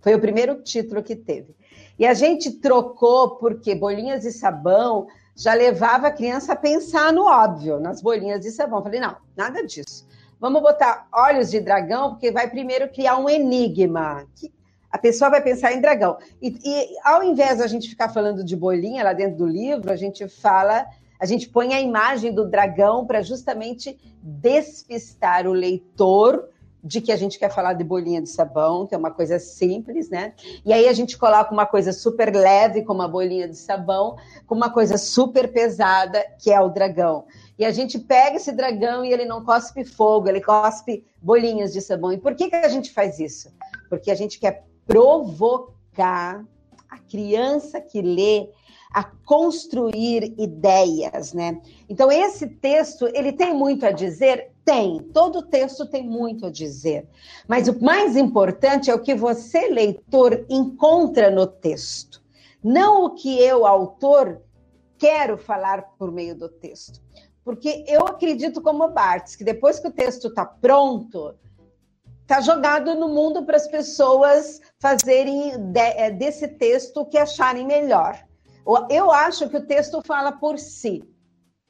Foi 0.00 0.14
o 0.14 0.20
primeiro 0.20 0.62
título 0.62 1.02
que 1.02 1.16
teve. 1.16 1.54
E 1.98 2.06
a 2.06 2.14
gente 2.14 2.50
trocou 2.50 3.36
porque 3.36 3.74
Bolinhas 3.74 4.22
de 4.22 4.32
Sabão 4.32 5.06
já 5.34 5.54
levava 5.54 6.08
a 6.08 6.12
criança 6.12 6.52
a 6.52 6.56
pensar 6.56 7.12
no 7.12 7.24
óbvio, 7.24 7.80
nas 7.80 8.02
bolinhas 8.02 8.40
de 8.40 8.50
sabão. 8.50 8.82
Falei, 8.82 9.00
não, 9.00 9.16
nada 9.36 9.64
disso. 9.64 10.06
Vamos 10.38 10.60
botar 10.60 11.08
olhos 11.12 11.50
de 11.50 11.60
dragão, 11.60 12.10
porque 12.10 12.30
vai 12.30 12.50
primeiro 12.50 12.88
criar 12.88 13.16
um 13.16 13.28
enigma. 13.28 14.26
A 14.92 14.98
pessoa 14.98 15.30
vai 15.30 15.40
pensar 15.40 15.72
em 15.72 15.80
dragão. 15.80 16.18
E, 16.40 16.54
e 16.62 16.88
ao 17.02 17.24
invés 17.24 17.56
de 17.56 17.62
a 17.62 17.66
gente 17.66 17.88
ficar 17.88 18.10
falando 18.10 18.44
de 18.44 18.54
bolinha 18.54 19.02
lá 19.02 19.14
dentro 19.14 19.38
do 19.38 19.46
livro, 19.46 19.90
a 19.90 19.96
gente 19.96 20.28
fala, 20.28 20.86
a 21.18 21.24
gente 21.24 21.48
põe 21.48 21.72
a 21.72 21.80
imagem 21.80 22.32
do 22.32 22.46
dragão 22.46 23.06
para 23.06 23.22
justamente 23.22 23.98
despistar 24.22 25.46
o 25.46 25.52
leitor 25.52 26.46
de 26.84 27.00
que 27.00 27.12
a 27.12 27.16
gente 27.16 27.38
quer 27.38 27.48
falar 27.48 27.74
de 27.74 27.84
bolinha 27.84 28.20
de 28.20 28.28
sabão, 28.28 28.86
que 28.86 28.94
é 28.94 28.98
uma 28.98 29.12
coisa 29.12 29.38
simples, 29.38 30.10
né? 30.10 30.32
E 30.64 30.72
aí 30.72 30.88
a 30.88 30.92
gente 30.92 31.16
coloca 31.16 31.52
uma 31.52 31.64
coisa 31.64 31.92
super 31.92 32.34
leve, 32.34 32.82
como 32.82 33.02
a 33.02 33.08
bolinha 33.08 33.48
de 33.48 33.56
sabão, 33.56 34.16
com 34.46 34.54
uma 34.54 34.68
coisa 34.68 34.98
super 34.98 35.52
pesada, 35.52 36.20
que 36.40 36.50
é 36.50 36.60
o 36.60 36.68
dragão. 36.68 37.24
E 37.56 37.64
a 37.64 37.70
gente 37.70 38.00
pega 38.00 38.36
esse 38.36 38.50
dragão 38.50 39.04
e 39.04 39.12
ele 39.12 39.24
não 39.24 39.44
cospe 39.44 39.84
fogo, 39.84 40.28
ele 40.28 40.40
cospe 40.40 41.06
bolinhas 41.20 41.72
de 41.72 41.80
sabão. 41.80 42.12
E 42.12 42.18
por 42.18 42.34
que, 42.34 42.50
que 42.50 42.56
a 42.56 42.68
gente 42.68 42.92
faz 42.92 43.20
isso? 43.20 43.52
Porque 43.88 44.10
a 44.10 44.16
gente 44.16 44.40
quer 44.40 44.64
provocar 44.92 46.44
a 46.90 46.98
criança 46.98 47.80
que 47.80 48.02
lê 48.02 48.50
a 48.92 49.02
construir 49.02 50.34
ideias, 50.38 51.32
né? 51.32 51.62
Então 51.88 52.12
esse 52.12 52.46
texto, 52.46 53.08
ele 53.14 53.32
tem 53.32 53.54
muito 53.54 53.86
a 53.86 53.90
dizer? 53.90 54.52
Tem. 54.66 54.98
Todo 55.14 55.46
texto 55.46 55.86
tem 55.86 56.06
muito 56.06 56.44
a 56.44 56.50
dizer. 56.50 57.08
Mas 57.48 57.68
o 57.68 57.82
mais 57.82 58.18
importante 58.18 58.90
é 58.90 58.94
o 58.94 59.00
que 59.00 59.14
você, 59.14 59.68
leitor, 59.68 60.44
encontra 60.50 61.30
no 61.30 61.46
texto. 61.46 62.22
Não 62.62 63.06
o 63.06 63.10
que 63.14 63.40
eu, 63.40 63.66
autor, 63.66 64.42
quero 64.98 65.38
falar 65.38 65.84
por 65.98 66.12
meio 66.12 66.36
do 66.36 66.50
texto. 66.50 67.00
Porque 67.42 67.82
eu 67.88 68.02
acredito 68.02 68.60
como 68.60 68.86
Barthes, 68.88 69.36
que 69.36 69.42
depois 69.42 69.80
que 69.80 69.88
o 69.88 69.92
texto 69.92 70.28
está 70.28 70.44
pronto, 70.44 71.34
está 72.22 72.40
jogado 72.40 72.94
no 72.94 73.08
mundo 73.08 73.44
para 73.44 73.56
as 73.56 73.68
pessoas 73.68 74.60
fazerem 74.78 75.58
de, 75.58 75.80
é, 75.80 76.10
desse 76.10 76.48
texto 76.48 77.00
o 77.00 77.06
que 77.06 77.18
acharem 77.18 77.66
melhor. 77.66 78.18
Eu 78.88 79.10
acho 79.10 79.48
que 79.48 79.56
o 79.56 79.66
texto 79.66 80.00
fala 80.02 80.32
por 80.32 80.58
si 80.58 81.02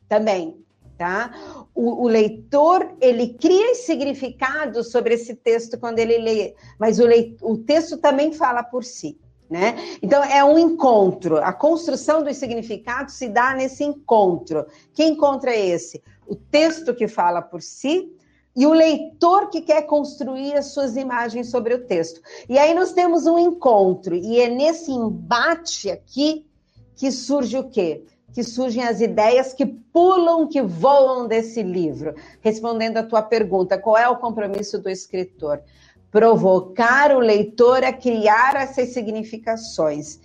também, 0.08 0.62
tá? 0.98 1.66
O, 1.74 2.04
o, 2.04 2.06
leitor 2.06 2.96
ele 3.00 3.34
cria 3.34 3.74
significado 3.74 4.84
sobre 4.84 5.14
esse 5.14 5.34
texto 5.34 5.78
quando 5.78 5.98
ele 5.98 6.18
lê, 6.18 6.54
mas 6.78 7.00
o, 7.00 7.04
o 7.40 7.56
texto 7.56 7.96
também 7.96 8.32
fala 8.32 8.62
por 8.62 8.84
si. 8.84 9.18
Né? 9.48 9.76
Então 10.02 10.22
é 10.24 10.42
um 10.42 10.58
encontro. 10.58 11.36
A 11.36 11.52
construção 11.52 12.22
dos 12.22 12.38
significados 12.38 13.14
se 13.14 13.28
dá 13.28 13.54
nesse 13.54 13.84
encontro. 13.84 14.66
Que 14.94 15.04
encontro 15.04 15.50
é 15.50 15.58
esse? 15.58 16.02
O 16.26 16.34
texto 16.34 16.94
que 16.94 17.06
fala 17.06 17.42
por 17.42 17.60
si 17.60 18.10
e 18.54 18.66
o 18.66 18.72
leitor 18.72 19.48
que 19.48 19.62
quer 19.62 19.82
construir 19.82 20.54
as 20.54 20.66
suas 20.66 20.96
imagens 20.96 21.50
sobre 21.50 21.74
o 21.74 21.86
texto. 21.86 22.20
E 22.48 22.58
aí 22.58 22.74
nós 22.74 22.92
temos 22.92 23.26
um 23.26 23.38
encontro 23.38 24.14
e 24.14 24.40
é 24.40 24.48
nesse 24.48 24.90
embate 24.90 25.90
aqui 25.90 26.46
que 26.94 27.10
surge 27.10 27.56
o 27.56 27.68
quê? 27.68 28.04
Que 28.32 28.42
surgem 28.42 28.84
as 28.84 29.00
ideias 29.00 29.52
que 29.52 29.66
pulam, 29.66 30.46
que 30.46 30.62
voam 30.62 31.26
desse 31.26 31.62
livro. 31.62 32.14
Respondendo 32.40 32.98
à 32.98 33.02
tua 33.02 33.22
pergunta, 33.22 33.78
qual 33.78 33.96
é 33.96 34.08
o 34.08 34.16
compromisso 34.16 34.78
do 34.78 34.90
escritor? 34.90 35.62
Provocar 36.10 37.16
o 37.16 37.20
leitor 37.20 37.82
a 37.82 37.92
criar 37.92 38.54
essas 38.56 38.90
significações, 38.90 40.20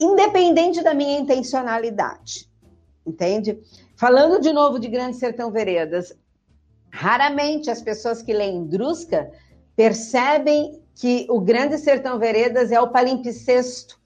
independente 0.00 0.82
da 0.82 0.94
minha 0.94 1.18
intencionalidade. 1.18 2.48
Entende? 3.06 3.58
Falando 3.94 4.40
de 4.40 4.52
novo 4.52 4.78
de 4.78 4.88
Grande 4.88 5.16
Sertão 5.16 5.50
Veredas, 5.50 6.14
raramente 6.98 7.70
as 7.70 7.80
pessoas 7.80 8.20
que 8.20 8.32
leem 8.32 8.66
Drusca 8.66 9.30
percebem 9.76 10.82
que 10.96 11.28
o 11.30 11.40
Grande 11.40 11.78
Sertão 11.78 12.18
Veredas 12.18 12.72
é 12.72 12.80
o 12.80 12.88
palimpsesto 12.88 13.96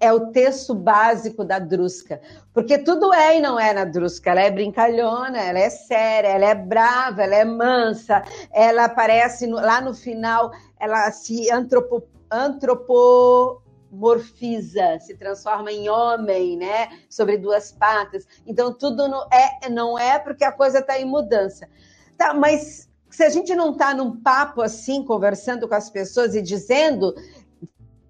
é 0.00 0.12
o 0.12 0.30
texto 0.30 0.76
básico 0.76 1.44
da 1.44 1.58
Drusca. 1.58 2.20
Porque 2.54 2.78
tudo 2.78 3.12
é 3.12 3.38
e 3.38 3.40
não 3.40 3.58
é 3.58 3.72
na 3.72 3.84
Drusca. 3.84 4.30
Ela 4.30 4.42
é 4.42 4.50
brincalhona, 4.50 5.38
ela 5.38 5.58
é 5.58 5.68
séria, 5.68 6.28
ela 6.28 6.44
é 6.44 6.54
brava, 6.54 7.24
ela 7.24 7.34
é 7.34 7.44
mansa, 7.44 8.22
ela 8.52 8.84
aparece 8.84 9.48
no, 9.48 9.56
lá 9.56 9.80
no 9.80 9.92
final, 9.92 10.52
ela 10.78 11.10
se 11.10 11.50
antropo, 11.50 12.04
antropomorfiza, 12.30 15.00
se 15.00 15.16
transforma 15.16 15.72
em 15.72 15.88
homem, 15.88 16.56
né? 16.56 16.90
Sobre 17.10 17.36
duas 17.36 17.72
patas. 17.72 18.24
Então 18.46 18.72
tudo 18.72 19.08
não 19.08 19.26
é, 19.32 19.68
não 19.68 19.98
é 19.98 20.16
porque 20.20 20.44
a 20.44 20.52
coisa 20.52 20.78
está 20.78 20.96
em 20.96 21.04
mudança. 21.04 21.66
Tá, 22.18 22.34
mas 22.34 22.88
se 23.08 23.22
a 23.22 23.30
gente 23.30 23.54
não 23.54 23.72
está 23.72 23.94
num 23.94 24.20
papo 24.20 24.60
assim, 24.60 25.04
conversando 25.04 25.68
com 25.68 25.74
as 25.74 25.88
pessoas 25.88 26.34
e 26.34 26.42
dizendo 26.42 27.14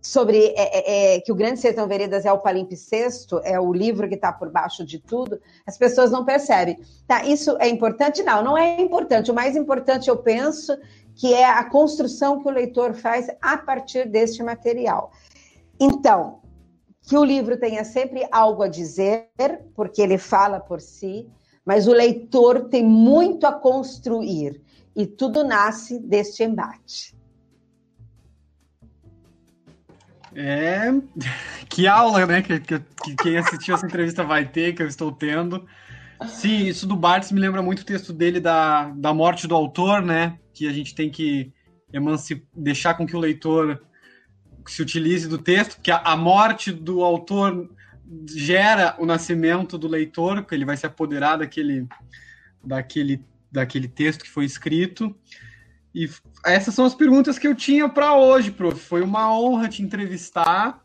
sobre 0.00 0.54
é, 0.56 0.56
é, 0.56 1.16
é, 1.16 1.20
que 1.20 1.30
o 1.30 1.34
Grande 1.34 1.60
Sertão 1.60 1.86
Veredas 1.86 2.24
é 2.24 2.32
o 2.32 2.38
palimpsesto, 2.38 3.40
é 3.44 3.60
o 3.60 3.72
livro 3.72 4.08
que 4.08 4.14
está 4.14 4.32
por 4.32 4.50
baixo 4.50 4.84
de 4.84 4.98
tudo, 4.98 5.38
as 5.66 5.76
pessoas 5.76 6.10
não 6.10 6.24
percebem. 6.24 6.78
Tá, 7.06 7.24
isso 7.24 7.56
é 7.60 7.68
importante? 7.68 8.22
Não, 8.22 8.42
não 8.42 8.56
é 8.56 8.80
importante. 8.80 9.30
O 9.30 9.34
mais 9.34 9.54
importante, 9.54 10.08
eu 10.08 10.16
penso, 10.16 10.74
que 11.14 11.34
é 11.34 11.44
a 11.44 11.64
construção 11.64 12.40
que 12.40 12.48
o 12.48 12.52
leitor 12.52 12.94
faz 12.94 13.28
a 13.42 13.58
partir 13.58 14.08
deste 14.08 14.42
material. 14.42 15.12
Então, 15.78 16.40
que 17.02 17.16
o 17.16 17.24
livro 17.24 17.58
tenha 17.58 17.84
sempre 17.84 18.26
algo 18.30 18.62
a 18.62 18.68
dizer, 18.68 19.28
porque 19.74 20.00
ele 20.00 20.16
fala 20.16 20.60
por 20.60 20.80
si, 20.80 21.28
mas 21.68 21.86
o 21.86 21.92
leitor 21.92 22.70
tem 22.70 22.82
muito 22.82 23.46
a 23.46 23.52
construir, 23.52 24.58
e 24.96 25.06
tudo 25.06 25.44
nasce 25.44 25.98
deste 25.98 26.42
embate. 26.42 27.14
É. 30.34 30.90
Que 31.68 31.86
aula, 31.86 32.24
né? 32.24 32.40
Que, 32.40 32.58
que, 32.58 32.80
que, 32.80 33.14
quem 33.14 33.36
assistiu 33.36 33.74
essa 33.74 33.84
entrevista 33.84 34.24
vai 34.24 34.46
ter, 34.46 34.74
que 34.74 34.82
eu 34.82 34.86
estou 34.86 35.12
tendo. 35.12 35.66
Sim, 36.26 36.64
isso 36.64 36.86
do 36.86 36.96
Barthes 36.96 37.30
me 37.30 37.38
lembra 37.38 37.60
muito 37.60 37.80
o 37.80 37.84
texto 37.84 38.14
dele 38.14 38.40
da, 38.40 38.88
da 38.96 39.12
morte 39.12 39.46
do 39.46 39.54
autor, 39.54 40.00
né? 40.00 40.38
Que 40.54 40.66
a 40.66 40.72
gente 40.72 40.94
tem 40.94 41.10
que 41.10 41.52
deixar 42.56 42.94
com 42.94 43.06
que 43.06 43.14
o 43.14 43.20
leitor 43.20 43.80
se 44.66 44.80
utilize 44.80 45.28
do 45.28 45.36
texto, 45.36 45.74
porque 45.74 45.90
a, 45.90 45.98
a 45.98 46.16
morte 46.16 46.72
do 46.72 47.04
autor 47.04 47.68
gera 48.26 48.96
o 48.98 49.06
nascimento 49.06 49.76
do 49.76 49.88
leitor, 49.88 50.42
porque 50.42 50.54
ele 50.54 50.64
vai 50.64 50.76
se 50.76 50.86
apoderar 50.86 51.38
daquele, 51.38 51.86
daquele, 52.64 53.24
daquele 53.50 53.88
texto 53.88 54.24
que 54.24 54.30
foi 54.30 54.44
escrito. 54.44 55.14
E 55.94 56.08
essas 56.44 56.74
são 56.74 56.84
as 56.84 56.94
perguntas 56.94 57.38
que 57.38 57.46
eu 57.46 57.54
tinha 57.54 57.88
para 57.88 58.14
hoje, 58.14 58.50
prof. 58.50 58.78
Foi 58.78 59.02
uma 59.02 59.32
honra 59.32 59.68
te 59.68 59.82
entrevistar. 59.82 60.82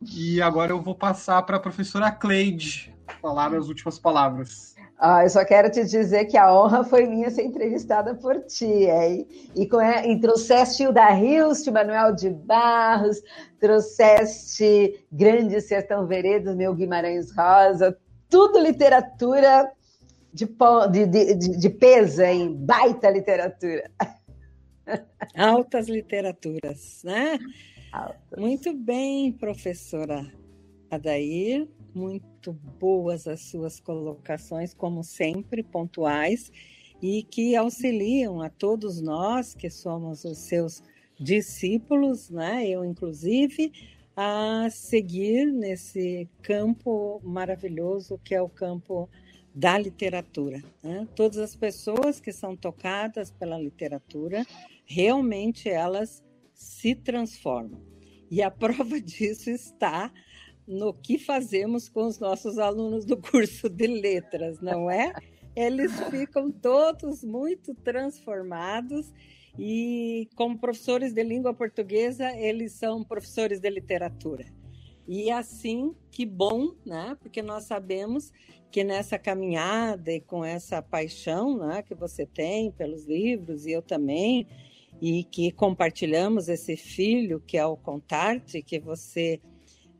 E 0.00 0.42
agora 0.42 0.72
eu 0.72 0.82
vou 0.82 0.94
passar 0.94 1.42
para 1.42 1.56
a 1.56 1.60
professora 1.60 2.10
Cleide 2.10 2.94
falar 3.20 3.54
as 3.54 3.68
últimas 3.68 3.98
palavras. 3.98 4.75
Ah, 4.98 5.24
eu 5.24 5.28
só 5.28 5.44
quero 5.44 5.70
te 5.70 5.84
dizer 5.84 6.24
que 6.24 6.38
a 6.38 6.52
honra 6.52 6.82
foi 6.82 7.06
minha 7.06 7.30
ser 7.30 7.42
entrevistada 7.42 8.14
por 8.14 8.40
ti, 8.44 8.64
hein? 8.64 9.26
E, 9.54 9.68
com, 9.68 9.80
e 9.80 10.18
trouxeste 10.18 10.84
Hilda 10.84 11.12
Hilst, 11.12 11.66
Manuel 11.68 12.14
de 12.14 12.30
Barros, 12.30 13.20
trouxeste 13.60 15.04
Grande 15.12 15.60
Sertão 15.60 16.06
Veredas, 16.06 16.56
meu 16.56 16.74
Guimarães 16.74 17.30
Rosa, 17.36 17.96
tudo 18.30 18.58
literatura 18.58 19.70
de, 20.32 20.46
de, 21.06 21.34
de, 21.34 21.58
de 21.58 21.70
peso, 21.70 22.22
hein? 22.22 22.54
Baita 22.58 23.10
literatura. 23.10 23.90
Altas 25.36 25.88
literaturas, 25.88 27.02
né? 27.04 27.38
Altas. 27.92 28.38
Muito 28.38 28.72
bem, 28.72 29.32
professora 29.32 30.26
Adair. 30.90 31.68
Muito 31.96 32.52
boas 32.78 33.26
as 33.26 33.40
suas 33.40 33.80
colocações, 33.80 34.74
como 34.74 35.02
sempre, 35.02 35.62
pontuais, 35.62 36.52
e 37.00 37.22
que 37.22 37.56
auxiliam 37.56 38.42
a 38.42 38.50
todos 38.50 39.00
nós 39.00 39.54
que 39.54 39.70
somos 39.70 40.22
os 40.26 40.36
seus 40.36 40.82
discípulos, 41.18 42.28
né? 42.28 42.68
Eu, 42.68 42.84
inclusive, 42.84 43.72
a 44.14 44.68
seguir 44.70 45.50
nesse 45.50 46.28
campo 46.42 47.18
maravilhoso 47.24 48.20
que 48.22 48.34
é 48.34 48.42
o 48.42 48.48
campo 48.48 49.08
da 49.54 49.78
literatura. 49.78 50.62
Né? 50.82 51.08
Todas 51.16 51.38
as 51.38 51.56
pessoas 51.56 52.20
que 52.20 52.30
são 52.30 52.54
tocadas 52.54 53.30
pela 53.30 53.58
literatura, 53.58 54.46
realmente 54.84 55.66
elas 55.66 56.22
se 56.52 56.94
transformam. 56.94 57.80
E 58.30 58.42
a 58.42 58.50
prova 58.52 59.00
disso 59.00 59.48
está 59.48 60.12
no 60.66 60.92
que 60.92 61.18
fazemos 61.18 61.88
com 61.88 62.06
os 62.06 62.18
nossos 62.18 62.58
alunos 62.58 63.04
do 63.04 63.16
curso 63.16 63.68
de 63.68 63.86
letras, 63.86 64.60
não 64.60 64.90
é? 64.90 65.12
Eles 65.54 65.92
ficam 66.10 66.50
todos 66.50 67.22
muito 67.22 67.74
transformados 67.74 69.12
e, 69.58 70.28
como 70.34 70.58
professores 70.58 71.12
de 71.12 71.22
língua 71.22 71.54
portuguesa, 71.54 72.30
eles 72.36 72.72
são 72.72 73.02
professores 73.02 73.60
de 73.60 73.70
literatura. 73.70 74.44
E 75.08 75.30
assim, 75.30 75.94
que 76.10 76.26
bom, 76.26 76.74
né? 76.84 77.16
Porque 77.20 77.40
nós 77.40 77.64
sabemos 77.64 78.32
que 78.70 78.82
nessa 78.82 79.18
caminhada 79.18 80.12
e 80.12 80.20
com 80.20 80.44
essa 80.44 80.82
paixão 80.82 81.56
né, 81.56 81.82
que 81.82 81.94
você 81.94 82.26
tem 82.26 82.72
pelos 82.72 83.06
livros, 83.06 83.64
e 83.66 83.72
eu 83.72 83.80
também, 83.80 84.46
e 85.00 85.24
que 85.24 85.52
compartilhamos 85.52 86.48
esse 86.48 86.76
filho 86.76 87.40
que 87.40 87.56
é 87.56 87.64
o 87.64 87.76
Contarte, 87.76 88.62
que 88.62 88.80
você 88.80 89.40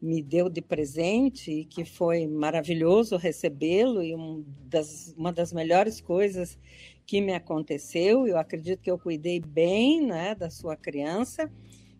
me 0.00 0.22
deu 0.22 0.48
de 0.48 0.60
presente 0.60 1.50
e 1.50 1.64
que 1.64 1.84
foi 1.84 2.26
maravilhoso 2.26 3.16
recebê-lo 3.16 4.02
e 4.02 4.14
um 4.14 4.44
das, 4.64 5.14
uma 5.16 5.32
das 5.32 5.52
melhores 5.52 6.00
coisas 6.00 6.58
que 7.06 7.20
me 7.20 7.32
aconteceu. 7.32 8.26
Eu 8.26 8.38
acredito 8.38 8.80
que 8.80 8.90
eu 8.90 8.98
cuidei 8.98 9.40
bem 9.40 10.06
né, 10.06 10.34
da 10.34 10.50
sua 10.50 10.76
criança, 10.76 11.50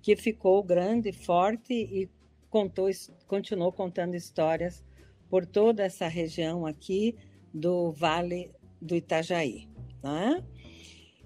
que 0.03 0.17
ficou 0.17 0.63
grande, 0.63 1.13
forte 1.13 1.73
e 1.73 2.09
contou, 2.51 2.89
continuou 3.27 3.73
contando 3.73 4.15
histórias 4.15 4.85
por 5.29 5.47
toda 5.47 5.85
essa 5.85 6.09
região 6.09 6.67
aqui 6.67 7.17
do 7.53 7.91
Vale 7.93 8.51
do 8.81 8.95
Itajaí. 8.95 9.69
Né? 10.03 10.45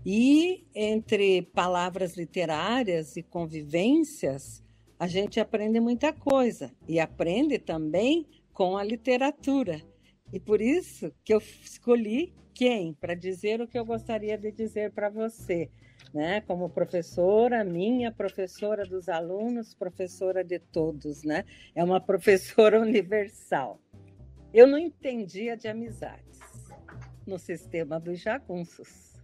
E 0.04 0.64
entre 0.74 1.42
palavras 1.42 2.16
literárias 2.16 3.16
e 3.16 3.22
convivências, 3.22 4.62
a 5.00 5.06
gente 5.06 5.40
aprende 5.40 5.80
muita 5.80 6.12
coisa 6.12 6.70
e 6.86 7.00
aprende 7.00 7.58
também 7.58 8.26
com 8.52 8.76
a 8.76 8.84
literatura. 8.84 9.80
E 10.30 10.38
por 10.38 10.60
isso 10.60 11.10
que 11.24 11.32
eu 11.32 11.38
escolhi 11.38 12.34
quem 12.52 12.92
para 12.92 13.14
dizer 13.14 13.62
o 13.62 13.66
que 13.66 13.78
eu 13.78 13.84
gostaria 13.86 14.36
de 14.36 14.52
dizer 14.52 14.92
para 14.92 15.08
você, 15.08 15.70
né? 16.12 16.42
Como 16.42 16.68
professora, 16.68 17.64
minha 17.64 18.12
professora 18.12 18.84
dos 18.84 19.08
alunos, 19.08 19.72
professora 19.72 20.44
de 20.44 20.58
todos, 20.58 21.24
né? 21.24 21.46
É 21.74 21.82
uma 21.82 21.98
professora 21.98 22.78
universal. 22.82 23.80
Eu 24.52 24.66
não 24.66 24.76
entendia 24.76 25.56
de 25.56 25.66
amizades 25.66 26.42
no 27.26 27.38
sistema 27.38 27.98
dos 27.98 28.20
jagunços. 28.20 29.14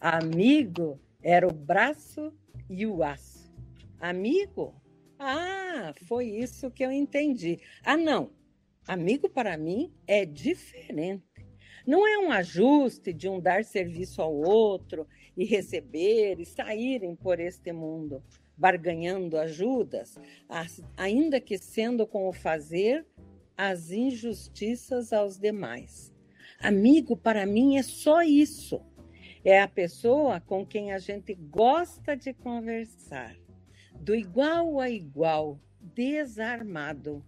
Amigo 0.00 1.00
era 1.20 1.44
o 1.44 1.52
braço 1.52 2.32
e 2.70 2.86
o 2.86 3.02
aço. 3.02 3.52
Amigo 3.98 4.80
ah, 5.18 5.92
foi 6.06 6.26
isso 6.26 6.70
que 6.70 6.84
eu 6.84 6.92
entendi. 6.92 7.58
Ah, 7.84 7.96
não. 7.96 8.30
Amigo 8.86 9.28
para 9.28 9.56
mim 9.58 9.92
é 10.06 10.24
diferente. 10.24 11.24
Não 11.84 12.06
é 12.06 12.18
um 12.18 12.30
ajuste 12.30 13.12
de 13.12 13.28
um 13.28 13.40
dar 13.40 13.64
serviço 13.64 14.22
ao 14.22 14.32
outro 14.32 15.06
e 15.36 15.44
receber 15.44 16.38
e 16.38 16.44
saírem 16.44 17.16
por 17.16 17.40
este 17.40 17.72
mundo, 17.72 18.22
barganhando 18.56 19.36
ajudas, 19.36 20.16
ainda 20.96 21.40
que 21.40 21.58
sendo 21.58 22.06
com 22.06 22.28
o 22.28 22.32
fazer 22.32 23.04
as 23.56 23.90
injustiças 23.90 25.12
aos 25.12 25.38
demais. 25.38 26.12
Amigo 26.60 27.16
para 27.16 27.44
mim 27.44 27.76
é 27.76 27.82
só 27.82 28.22
isso. 28.22 28.80
É 29.44 29.60
a 29.60 29.68
pessoa 29.68 30.40
com 30.40 30.64
quem 30.64 30.92
a 30.92 30.98
gente 30.98 31.34
gosta 31.34 32.16
de 32.16 32.32
conversar 32.32 33.34
do 34.00 34.14
igual 34.14 34.80
a 34.80 34.88
igual, 34.88 35.60
desarmado, 35.80 37.24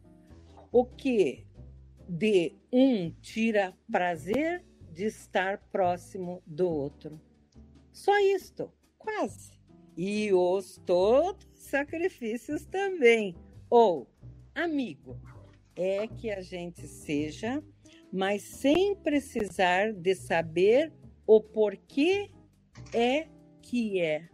o 0.72 0.84
que 0.84 1.46
de 2.08 2.54
um 2.72 3.10
tira 3.22 3.76
prazer 3.90 4.64
de 4.92 5.04
estar 5.04 5.58
próximo 5.70 6.42
do 6.46 6.68
outro. 6.68 7.20
Só 7.92 8.18
isto, 8.18 8.72
quase. 8.98 9.52
E 9.96 10.32
os 10.32 10.80
todos 10.86 11.46
sacrifícios 11.54 12.64
também. 12.66 13.36
Ou, 13.68 14.08
amigo, 14.54 15.20
é 15.76 16.06
que 16.06 16.30
a 16.30 16.40
gente 16.40 16.86
seja, 16.86 17.62
mas 18.12 18.42
sem 18.42 18.96
precisar 18.96 19.92
de 19.92 20.14
saber 20.14 20.92
o 21.26 21.40
porquê 21.40 22.30
é 22.92 23.28
que 23.62 24.00
é. 24.00 24.28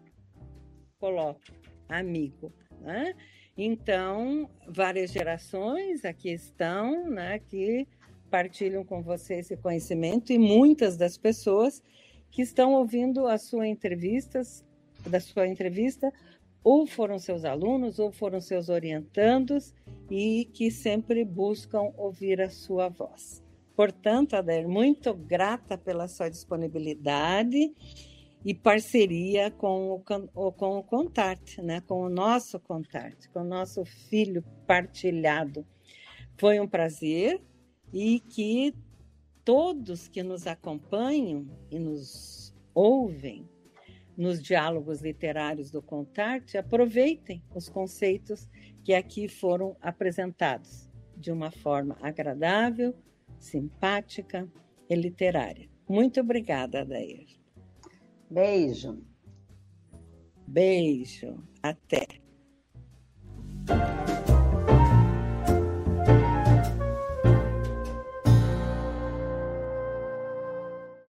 Coloque 0.99 1.56
amigo. 1.89 2.53
Né? 2.81 3.15
Então, 3.57 4.51
várias 4.69 5.11
gerações 5.11 6.05
aqui 6.05 6.31
estão, 6.31 7.09
né, 7.09 7.39
que 7.39 7.87
partilham 8.31 8.85
com 8.85 9.03
você 9.03 9.35
esse 9.37 9.57
conhecimento 9.57 10.33
e 10.33 10.39
muitas 10.39 10.97
das 10.97 11.17
pessoas 11.17 11.83
que 12.31 12.43
estão 12.43 12.75
ouvindo 12.75 13.27
a 13.27 13.39
sua 13.39 13.67
entrevistas, 13.67 14.65
da 15.07 15.21
sua 15.21 15.47
entrevista, 15.47 16.13
ou 16.63 16.87
foram 16.87 17.19
seus 17.19 17.45
alunos, 17.45 17.99
ou 17.99 18.11
foram 18.11 18.41
seus 18.41 18.69
orientandos 18.69 19.73
e 20.11 20.47
que 20.53 20.71
sempre 20.71 21.25
buscam 21.25 21.93
ouvir 21.97 22.41
a 22.41 22.51
sua 22.51 22.89
voz. 22.89 23.43
Portanto, 23.77 24.35
Adair, 24.35 24.69
muito 24.69 25.15
grata 25.15 25.79
pela 25.79 26.09
sua 26.09 26.29
disponibilidade 26.29 27.73
e 28.47 28.55
parceria 28.55 29.51
com 29.51 29.91
o, 29.91 30.53
com 30.53 30.79
o 30.79 30.83
Contarte, 30.85 31.61
né? 31.61 31.81
com 31.81 32.03
o 32.03 32.09
nosso 32.09 32.61
Contarte, 32.61 33.29
com 33.31 33.41
o 33.41 33.45
nosso 33.45 33.85
filho 33.85 34.41
partilhado. 34.69 35.67
Foi 36.39 36.61
um 36.61 36.69
prazer 36.69 37.43
e 37.93 38.21
que 38.21 38.73
todos 39.45 40.07
que 40.07 40.23
nos 40.23 40.47
acompanham 40.47 41.45
e 41.73 41.79
nos 41.81 42.55
ouvem 42.73 43.49
nos 44.17 44.41
diálogos 44.41 45.01
literários 45.03 45.73
do 45.73 45.83
Contarte 45.83 46.57
aproveitem 46.57 47.43
os 47.53 47.69
conceitos 47.69 48.49
que 48.85 48.95
aqui 48.95 49.27
foram 49.27 49.77
apresentados 49.83 50.89
de 51.17 51.33
uma 51.33 51.51
forma 51.51 51.99
agradável, 52.01 52.95
simpática 53.41 54.49
e 54.89 54.95
literária. 54.95 55.69
Muito 55.89 56.21
obrigada, 56.21 56.83
Adair. 56.83 57.46
Beijo. 58.31 58.99
Beijo. 60.47 61.43
Até. 61.63 62.07